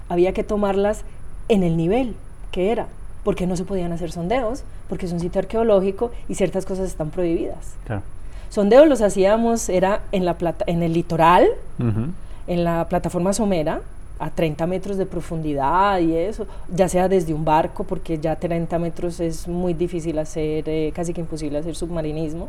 Había 0.08 0.32
que 0.32 0.44
tomarlas 0.44 1.02
en 1.48 1.64
el 1.64 1.76
nivel 1.76 2.14
que 2.52 2.70
era, 2.70 2.86
porque 3.24 3.46
no 3.46 3.56
se 3.56 3.64
podían 3.64 3.90
hacer 3.90 4.12
sondeos, 4.12 4.62
porque 4.88 5.06
es 5.06 5.12
un 5.12 5.18
sitio 5.18 5.40
arqueológico 5.40 6.12
y 6.28 6.36
ciertas 6.36 6.64
cosas 6.64 6.86
están 6.86 7.10
prohibidas. 7.10 7.74
Sondeos 8.50 8.86
los 8.86 9.00
hacíamos, 9.00 9.68
era 9.68 10.02
en, 10.12 10.24
la 10.24 10.34
plata, 10.34 10.64
en 10.68 10.82
el 10.82 10.92
litoral, 10.92 11.48
en 12.46 12.64
la 12.64 12.86
plataforma 12.88 13.32
somera, 13.32 13.80
a 14.18 14.30
30 14.30 14.66
metros 14.66 14.96
de 14.96 15.06
profundidad 15.06 15.98
y 16.00 16.14
eso, 16.14 16.46
ya 16.74 16.88
sea 16.88 17.08
desde 17.08 17.34
un 17.34 17.44
barco, 17.44 17.84
porque 17.84 18.18
ya 18.18 18.36
30 18.36 18.78
metros 18.78 19.20
es 19.20 19.48
muy 19.48 19.74
difícil 19.74 20.18
hacer, 20.18 20.68
eh, 20.68 20.92
casi 20.94 21.12
que 21.12 21.20
imposible 21.20 21.58
hacer 21.58 21.74
submarinismo. 21.74 22.48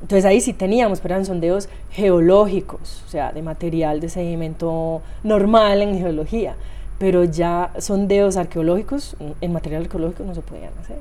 Entonces 0.00 0.24
ahí 0.24 0.40
sí 0.40 0.52
teníamos, 0.52 1.00
pero 1.00 1.14
eran 1.14 1.26
sondeos 1.26 1.68
geológicos, 1.90 3.02
o 3.06 3.10
sea, 3.10 3.32
de 3.32 3.42
material 3.42 4.00
de 4.00 4.08
sedimento 4.08 5.02
normal 5.24 5.82
en 5.82 5.98
geología 5.98 6.54
pero 6.98 7.24
ya 7.24 7.70
sondeos 7.78 8.36
arqueológicos, 8.36 9.16
en 9.40 9.52
material 9.52 9.82
arqueológico 9.82 10.24
no 10.24 10.34
se 10.34 10.42
podían 10.42 10.72
hacer. 10.80 10.98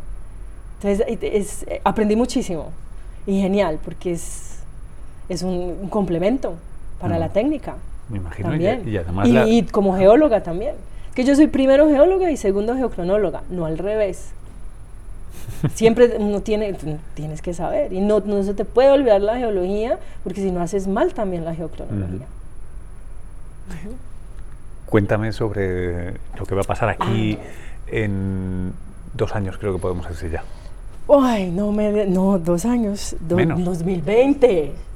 Entonces 0.81 1.65
aprendí 1.83 2.15
muchísimo 2.15 2.69
y 3.25 3.41
genial, 3.41 3.79
porque 3.83 4.12
es, 4.12 4.60
es 5.27 5.41
un, 5.41 5.89
complemento 5.89 6.53
para 6.99 7.17
la 7.17 7.29
técnica. 7.29 7.77
Me 8.10 8.19
imagino. 8.19 8.49
También. 8.49 8.83
Y, 9.47 9.63
como 9.63 9.97
geóloga 9.97 10.43
también. 10.43 10.75
Que 11.15 11.23
yo 11.23 11.36
soy 11.36 11.47
primero 11.47 11.89
geóloga 11.89 12.29
y 12.29 12.38
segundo 12.38 12.75
geocronóloga, 12.75 13.41
no 13.49 13.65
al 13.65 13.79
revés. 13.79 14.33
Siempre 15.73 16.15
uno 16.17 16.41
tiene, 16.41 16.76
tienes 17.13 17.41
que 17.41 17.54
saber 17.54 17.93
y 17.93 18.02
no, 18.02 18.19
no 18.19 18.43
se 18.43 18.54
te 18.54 18.65
puede 18.65 18.89
olvidar 18.91 19.21
la 19.21 19.38
geología 19.38 20.00
porque 20.23 20.41
si 20.41 20.52
no 20.52 20.62
haces 20.62 20.88
mal 20.88 21.13
también 21.13 21.45
la 21.45 21.56
geocronología. 21.56 22.28
Cuéntame 24.86 25.32
sobre 25.34 26.13
lo 26.38 26.45
que 26.45 26.56
va 26.56 26.62
a 26.62 26.65
pasar 26.65 26.89
aquí 26.89 27.38
en 27.88 28.73
dos 29.13 29.36
años, 29.36 29.58
creo 29.58 29.73
que 29.73 29.80
podemos 29.80 30.08
decir 30.08 30.32
ya. 30.32 30.43
Ay, 31.10 31.52
no, 31.52 31.71
me 31.71 32.06
no 32.06 32.38
dos 32.38 32.65
años, 32.65 33.15
2020. 33.21 34.87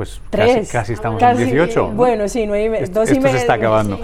Pues 0.00 0.18
Tres. 0.30 0.70
Casi, 0.70 0.94
estamos 0.94 1.22
en 1.22 1.36
18. 1.36 1.88
Bueno, 1.88 2.26
sí, 2.26 2.46
nueve, 2.46 2.86
dos 2.90 3.10
y 3.10 3.20
medio. 3.20 3.32
se 3.32 3.36
está 3.36 3.52
acabando. 3.52 4.00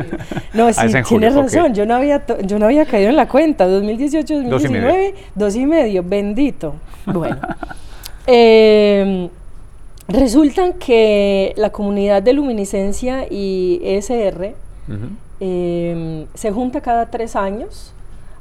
no, 0.54 0.72
sí, 0.72 0.80
ah, 0.80 1.02
tienes 1.06 1.34
razón, 1.34 1.74
yo, 1.74 1.84
no 1.84 1.96
había 1.96 2.24
yo 2.46 2.58
no 2.58 2.64
había 2.64 2.86
caído 2.86 3.10
en 3.10 3.16
la 3.16 3.28
cuenta. 3.28 3.66
2018, 3.66 4.42
2019, 4.44 5.14
dos 5.34 5.54
y 5.54 5.66
medio, 5.66 6.02
bendito. 6.02 6.76
Bueno. 7.04 7.36
eh, 8.26 9.28
Resulta 10.08 10.72
que 10.80 11.52
la 11.58 11.68
comunidad 11.68 12.22
de 12.22 12.32
luminiscencia 12.32 13.26
y 13.30 13.82
ESR 13.84 14.54
em, 15.40 16.26
se 16.32 16.52
junta 16.52 16.80
cada 16.80 17.10
tres 17.10 17.36
años 17.36 17.92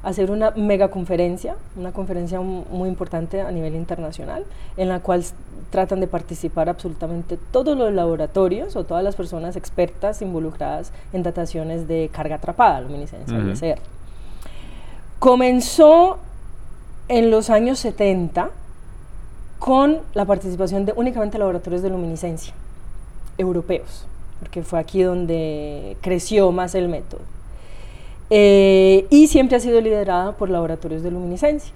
hacer 0.03 0.31
una 0.31 0.51
megaconferencia, 0.51 1.55
una 1.77 1.93
conferencia 1.93 2.41
muy 2.41 2.89
importante 2.89 3.41
a 3.41 3.51
nivel 3.51 3.73
internacional, 3.73 4.43
en 4.75 4.89
la 4.89 4.99
cual 4.99 5.23
tratan 5.69 6.01
de 6.01 6.07
participar 6.07 6.69
absolutamente 6.69 7.37
todos 7.51 7.77
los 7.77 7.91
laboratorios 7.93 8.75
o 8.75 8.83
todas 8.83 9.03
las 9.03 9.15
personas 9.15 9.55
expertas 9.55 10.21
involucradas 10.21 10.91
en 11.13 11.23
dataciones 11.23 11.87
de 11.87 12.09
carga 12.13 12.35
atrapada, 12.35 12.81
luminiscencia 12.81 13.39
y 13.39 13.49
ESR. 13.49 13.79
Comenzó 15.19 16.19
en 17.07 17.31
los 17.31 17.49
años 17.49 17.79
70 17.79 18.49
con 19.57 19.99
la 20.13 20.25
participación 20.25 20.85
de 20.85 20.93
únicamente 20.97 21.37
laboratorios 21.37 21.81
de 21.81 21.89
luminiscencia 21.89 22.53
europeos, 23.37 24.05
porque 24.39 24.63
fue 24.63 24.79
aquí 24.79 25.01
donde 25.01 25.95
creció 26.01 26.51
más 26.51 26.75
el 26.75 26.89
método. 26.89 27.21
Eh, 28.35 29.05
y 29.11 29.27
siempre 29.27 29.57
ha 29.57 29.59
sido 29.59 29.79
liderada 29.79 30.31
por 30.31 30.49
laboratorios 30.49 31.03
de 31.03 31.11
luminiscencia, 31.11 31.71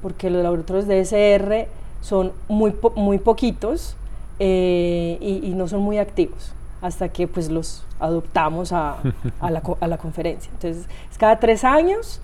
porque 0.00 0.30
los 0.30 0.42
laboratorios 0.42 0.88
de 0.88 0.98
SR 0.98 1.68
son 2.00 2.32
muy, 2.48 2.74
muy 2.96 3.18
poquitos, 3.18 3.94
eh, 4.40 5.16
y, 5.20 5.50
no 5.50 5.68
son 5.68 5.82
muy 5.82 5.98
activos 5.98 6.52
hasta 6.80 7.08
que 7.10 7.28
pues 7.28 7.48
los 7.52 7.84
adoptamos 8.00 8.72
a, 8.72 8.96
la, 9.40 9.62
a 9.78 9.86
la 9.86 9.96
conferencia. 9.96 10.50
Entonces, 10.54 10.86
es 11.08 11.18
cada 11.18 11.38
tres 11.38 11.62
años 11.62 12.20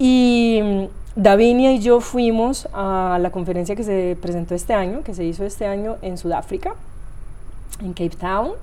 y 0.00 0.88
Davinia 1.14 1.70
y 1.70 1.78
yo 1.78 2.00
fuimos 2.00 2.66
a 2.72 3.18
la 3.20 3.30
conferencia 3.30 3.76
que 3.76 3.84
se 3.84 4.18
presentó 4.20 4.56
este 4.56 4.74
año, 4.74 5.04
que 5.04 5.14
se 5.14 5.22
hizo 5.22 5.44
este 5.44 5.64
año 5.64 5.96
en 6.02 6.18
Sudáfrica, 6.18 6.74
en 7.80 7.92
Cape 7.92 8.16
Town, 8.18 8.54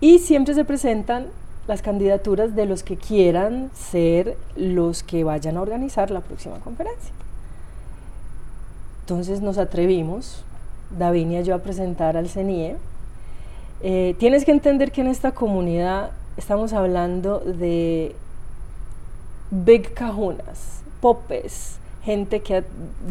y 0.00 0.20
siempre 0.20 0.54
se 0.54 0.64
presentan 0.64 1.26
las 1.66 1.82
candidaturas 1.82 2.54
de 2.54 2.66
los 2.66 2.82
que 2.82 2.96
quieran 2.96 3.70
ser 3.74 4.36
los 4.56 5.02
que 5.02 5.24
vayan 5.24 5.56
a 5.56 5.62
organizar 5.62 6.10
la 6.10 6.20
próxima 6.20 6.58
conferencia. 6.60 7.12
Entonces 9.00 9.40
nos 9.40 9.58
atrevimos, 9.58 10.44
Davinia 10.98 11.40
y 11.40 11.44
yo, 11.44 11.54
a 11.54 11.58
presentar 11.58 12.16
al 12.16 12.28
CENIE. 12.28 12.76
Eh, 13.82 14.14
tienes 14.18 14.44
que 14.44 14.50
entender 14.50 14.92
que 14.92 15.02
en 15.02 15.08
esta 15.08 15.32
comunidad 15.32 16.10
estamos 16.36 16.72
hablando 16.72 17.40
de 17.40 18.14
big 19.50 19.92
cajunas, 19.94 20.82
popes, 21.00 21.76
gente 22.02 22.40
que 22.40 22.64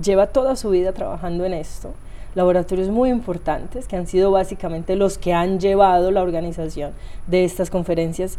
lleva 0.04 0.28
toda 0.28 0.56
su 0.56 0.70
vida 0.70 0.94
trabajando 0.94 1.46
en 1.46 1.54
esto, 1.54 1.94
laboratorios 2.36 2.90
muy 2.90 3.10
importantes 3.10 3.88
que 3.88 3.96
han 3.96 4.08
sido 4.08 4.32
básicamente 4.32 4.96
los 4.96 5.18
que 5.18 5.34
han 5.34 5.60
llevado 5.60 6.12
la 6.12 6.22
organización 6.22 6.92
de 7.28 7.44
estas 7.44 7.70
conferencias 7.70 8.38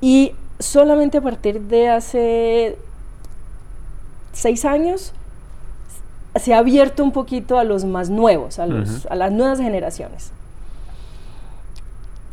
y 0.00 0.32
solamente 0.58 1.18
a 1.18 1.20
partir 1.20 1.60
de 1.62 1.88
hace 1.88 2.76
seis 4.32 4.64
años 4.64 5.12
se 6.36 6.54
ha 6.54 6.58
abierto 6.58 7.02
un 7.02 7.12
poquito 7.12 7.58
a 7.58 7.64
los 7.64 7.84
más 7.84 8.08
nuevos, 8.08 8.58
a, 8.58 8.64
a 8.64 9.14
las 9.16 9.32
nuevas 9.32 9.58
generaciones. 9.58 10.30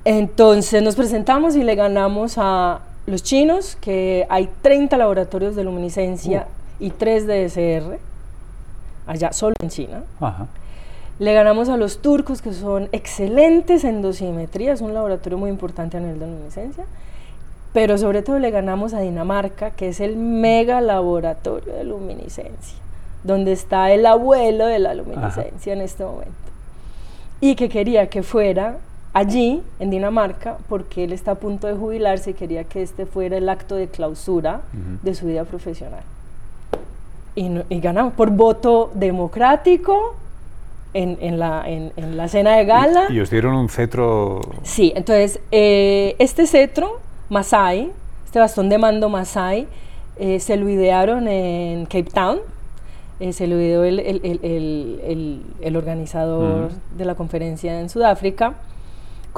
Entonces 0.06 0.84
nos 0.84 0.96
presentamos 0.96 1.56
y 1.56 1.64
le 1.64 1.76
ganamos 1.76 2.36
a 2.38 2.82
los 3.08 3.24
chinos, 3.24 3.78
que 3.82 4.28
hay 4.30 4.50
30 4.62 4.96
laboratorios 4.98 5.56
de 5.56 5.64
luminiscencia 5.64 6.48
uh. 6.80 6.84
y 6.84 6.92
3 6.92 7.28
de 7.28 7.46
SR, 7.46 8.00
allá 9.08 9.34
solo 9.34 9.56
en 9.62 9.70
China. 9.70 10.04
Le 11.20 11.34
ganamos 11.34 11.70
a 11.70 11.78
los 11.78 12.00
turcos, 12.00 12.42
que 12.42 12.54
son 12.54 12.90
excelentes 12.92 13.84
en 13.84 14.02
dosimetría, 14.02 14.74
es 14.74 14.82
un 14.82 14.94
laboratorio 14.94 15.38
muy 15.38 15.50
importante 15.50 15.98
a 15.98 16.00
nivel 16.00 16.20
de 16.20 16.28
luminiscencia. 16.28 16.86
Pero 17.74 17.98
sobre 17.98 18.22
todo 18.22 18.40
le 18.40 18.52
ganamos 18.52 18.94
a 18.94 19.02
Dinamarca, 19.02 19.72
que 19.72 19.90
es 19.90 20.00
el 20.00 20.16
mega 20.16 20.82
laboratorio 20.82 21.74
de 21.74 21.84
luminiscencia, 21.84 22.78
donde 23.24 23.52
está 23.52 23.92
el 23.92 24.06
abuelo 24.06 24.68
de 24.68 24.80
la 24.80 24.94
luminiscencia 24.94 25.74
en 25.74 25.82
este 25.82 26.04
momento. 26.04 26.32
Y 27.42 27.56
que 27.56 27.70
quería 27.70 28.10
que 28.10 28.24
fuera 28.24 28.78
allí, 29.14 29.64
en 29.80 29.90
Dinamarca, 29.90 30.58
porque 30.70 31.04
él 31.04 31.14
está 31.14 31.32
a 31.32 31.36
punto 31.36 31.68
de 31.68 31.74
jubilarse 31.74 32.32
y 32.32 32.34
quería 32.34 32.64
que 32.64 32.84
este 32.84 33.06
fuera 33.06 33.38
el 33.38 33.50
acto 33.50 33.76
de 33.76 33.88
clausura 33.88 34.62
de 35.02 35.16
su 35.16 35.26
vida 35.26 35.44
profesional. 35.44 36.04
Y, 37.36 37.80
ganamos 37.80 38.14
por 38.14 38.32
voto 38.32 38.92
democrático 38.96 40.16
en, 40.98 41.40
la, 41.40 41.64
en, 41.68 42.18
la, 42.18 42.28
cena 42.28 42.56
de 42.56 42.66
gala. 42.66 43.08
Y, 43.10 43.20
os 43.20 43.30
dieron 43.30 43.56
un 43.56 43.70
cetro. 43.70 44.42
Sí, 44.64 44.94
entonces 44.96 45.40
eh, 45.52 46.16
este 46.20 46.48
cetro, 46.48 47.00
Masai, 47.30 47.92
este 48.26 48.40
bastón 48.40 48.70
de 48.70 48.78
mando 48.78 49.10
Masai, 49.10 49.68
eh, 50.18 50.40
se 50.40 50.58
lo 50.58 50.68
idearon 50.70 51.28
en 51.28 51.86
Cape 51.86 52.12
Town. 52.14 52.40
Eh, 53.20 53.34
se 53.34 53.48
lo 53.48 53.60
ideó 53.60 53.84
el, 53.84 54.00
el, 54.00 55.76
organizador 55.76 56.70
de 56.96 57.06
la 57.06 57.16
conferencia 57.16 57.80
en 57.80 57.90
Sudáfrica 57.90 58.54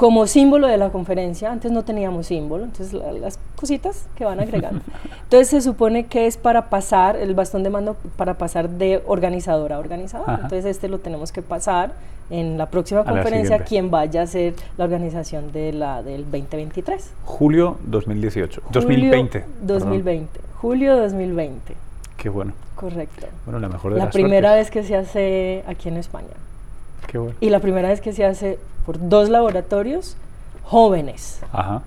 como 0.00 0.26
símbolo 0.26 0.66
de 0.66 0.78
la 0.78 0.88
conferencia. 0.88 1.52
Antes 1.52 1.70
no 1.70 1.84
teníamos 1.84 2.28
símbolo, 2.28 2.64
entonces 2.64 2.98
las 3.20 3.38
cositas 3.54 4.06
que 4.16 4.24
van 4.24 4.40
agregando. 4.40 4.80
Entonces 5.24 5.48
se 5.48 5.60
supone 5.60 6.06
que 6.06 6.26
es 6.26 6.38
para 6.38 6.70
pasar, 6.70 7.16
el 7.16 7.34
bastón 7.34 7.62
de 7.64 7.68
mando 7.68 7.98
para 8.16 8.32
pasar 8.38 8.70
de 8.70 9.02
organizador 9.06 9.74
a 9.74 9.78
organizador. 9.78 10.26
Entonces 10.30 10.64
este 10.64 10.88
lo 10.88 11.00
tenemos 11.00 11.32
que 11.32 11.42
pasar 11.42 11.92
en 12.30 12.56
la 12.56 12.64
próxima 12.64 13.04
conferencia, 13.04 13.58
quien 13.58 13.90
vaya 13.90 14.22
a 14.22 14.26
ser 14.26 14.54
la 14.78 14.84
organización 14.84 15.52
de 15.52 15.74
la 15.74 16.02
del 16.02 16.22
2023. 16.22 17.10
Julio 17.26 17.76
2018. 17.84 18.62
2020. 18.72 19.44
2020. 19.60 20.40
Julio 20.54 20.96
2020. 20.96 21.74
Qué 22.16 22.30
bueno. 22.30 22.54
Correcto. 22.74 23.26
Bueno, 23.44 23.60
la 23.60 23.68
mejor 23.68 23.92
de 23.92 23.98
La 23.98 24.08
primera 24.08 24.54
vez 24.54 24.70
que 24.70 24.82
se 24.82 24.96
hace 24.96 25.62
aquí 25.66 25.90
en 25.90 25.98
España. 25.98 26.28
Qué 27.06 27.18
bueno. 27.18 27.34
Y 27.40 27.50
la 27.50 27.60
primera 27.60 27.90
vez 27.90 28.00
que 28.00 28.14
se 28.14 28.24
hace 28.24 28.58
por 28.90 29.08
dos 29.08 29.28
laboratorios 29.28 30.16
jóvenes. 30.64 31.40
Ajá. 31.52 31.84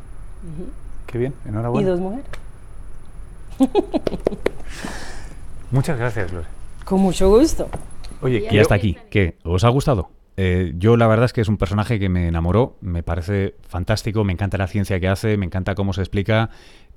Qué 1.06 1.18
bien, 1.18 1.34
enhorabuena. 1.46 1.86
Y 1.86 1.92
dos 1.92 2.00
mujeres. 2.00 2.26
Muchas 5.72 6.00
gracias, 6.00 6.32
Lore. 6.32 6.48
Con 6.86 7.02
mucho 7.02 7.30
gusto. 7.30 7.68
Oye, 8.22 8.48
y 8.50 8.58
hasta 8.58 8.76
aquí. 8.76 8.98
¿Qué? 9.10 9.36
¿Os 9.44 9.66
ha 9.66 9.70
gustado? 9.70 10.12
Eh, 10.38 10.76
yo 10.78 10.96
la 10.96 11.08
verdad 11.08 11.26
es 11.26 11.34
que 11.34 11.42
es 11.42 11.50
un 11.50 11.58
personaje 11.58 12.00
que 12.00 12.08
me 12.08 12.30
enamoró, 12.30 12.78
me 12.80 13.04
parece 13.04 13.56
fantástico, 13.68 14.24
me 14.24 14.32
encanta 14.32 14.58
la 14.58 14.68
ciencia 14.68 14.98
que 15.02 15.10
hace, 15.10 15.36
me 15.36 15.46
encanta 15.46 15.76
cómo 15.76 15.92
se 15.92 16.00
explica, 16.00 16.52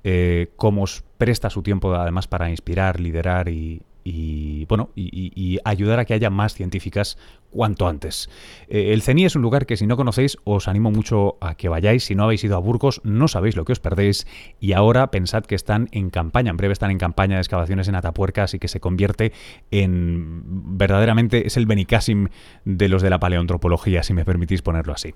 eh, 0.05 0.53
cómo 0.55 0.85
presta 1.17 1.49
su 1.49 1.63
tiempo 1.63 1.93
además 1.95 2.29
para 2.29 2.49
inspirar, 2.49 3.01
liderar 3.01 3.49
y, 3.49 3.81
y 4.09 4.63
bueno 4.65 4.91
y, 4.95 5.59
ayudar 5.65 5.99
a 5.99 6.05
que 6.05 6.13
haya 6.13 6.29
más 6.29 6.53
científicas 6.53 7.17
cuanto 7.49 7.87
antes. 7.87 8.29
Eh, 8.69 8.93
el 8.93 9.01
CENI 9.01 9.25
es 9.25 9.35
un 9.35 9.41
lugar 9.41 9.65
que 9.65 9.75
si 9.75 9.87
no 9.87 9.97
conocéis 9.97 10.37
os 10.43 10.67
animo 10.67 10.91
mucho 10.91 11.37
a 11.41 11.55
que 11.55 11.67
vayáis. 11.67 12.05
Si 12.05 12.15
no 12.15 12.23
habéis 12.23 12.43
ido 12.43 12.55
a 12.55 12.59
Burgos 12.59 13.01
no 13.03 13.27
sabéis 13.27 13.55
lo 13.55 13.65
que 13.65 13.73
os 13.73 13.79
perdéis 13.79 14.27
y 14.59 14.73
ahora 14.73 15.11
pensad 15.11 15.43
que 15.43 15.55
están 15.55 15.89
en 15.91 16.09
campaña, 16.09 16.51
en 16.51 16.57
breve 16.57 16.73
están 16.73 16.91
en 16.91 16.97
campaña 16.97 17.35
de 17.35 17.41
excavaciones 17.41 17.87
en 17.87 17.95
Atapuerca, 17.95 18.43
así 18.43 18.59
que 18.59 18.67
se 18.67 18.79
convierte 18.79 19.33
en 19.71 20.43
verdaderamente 20.77 21.47
es 21.47 21.57
el 21.57 21.65
Benicassim 21.65 22.29
de 22.63 22.87
los 22.87 23.01
de 23.01 23.09
la 23.09 23.19
paleontropología, 23.19 24.03
si 24.03 24.13
me 24.13 24.23
permitís 24.23 24.61
ponerlo 24.61 24.93
así. 24.93 25.13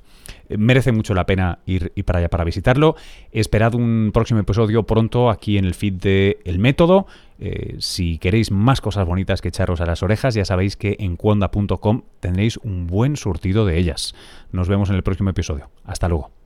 Eh, 0.49 0.57
merece 0.57 0.91
mucho 0.91 1.13
la 1.13 1.25
pena 1.25 1.59
ir, 1.65 1.93
para 2.05 2.19
allá 2.19 2.29
para 2.29 2.43
visitarlo. 2.43 2.95
Esperad 3.31 3.73
un 3.75 4.11
próximo 4.13 4.39
episodio 4.41 4.83
pronto 4.83 5.29
aquí 5.29 5.57
en 5.57 5.65
el 5.65 5.75
feed 5.75 5.93
de 5.93 6.39
El 6.43 6.59
Método. 6.59 7.07
Eh, 7.43 7.75
si 7.79 8.19
queréis 8.19 8.51
más 8.51 8.81
cosas 8.81 9.07
bonitas 9.07 9.41
que 9.41 9.49
echaros 9.49 9.81
a 9.81 9.85
las 9.85 10.03
orejas, 10.03 10.35
ya 10.35 10.45
sabéis 10.45 10.77
que 10.77 10.95
en 10.99 11.17
cuonda.com 11.17 12.03
tendréis 12.19 12.57
un 12.57 12.85
buen 12.85 13.17
surtido 13.17 13.65
de 13.65 13.79
ellas. 13.79 14.13
Nos 14.51 14.67
vemos 14.67 14.89
en 14.89 14.95
el 14.95 15.03
próximo 15.03 15.31
episodio. 15.31 15.71
Hasta 15.83 16.07
luego. 16.07 16.40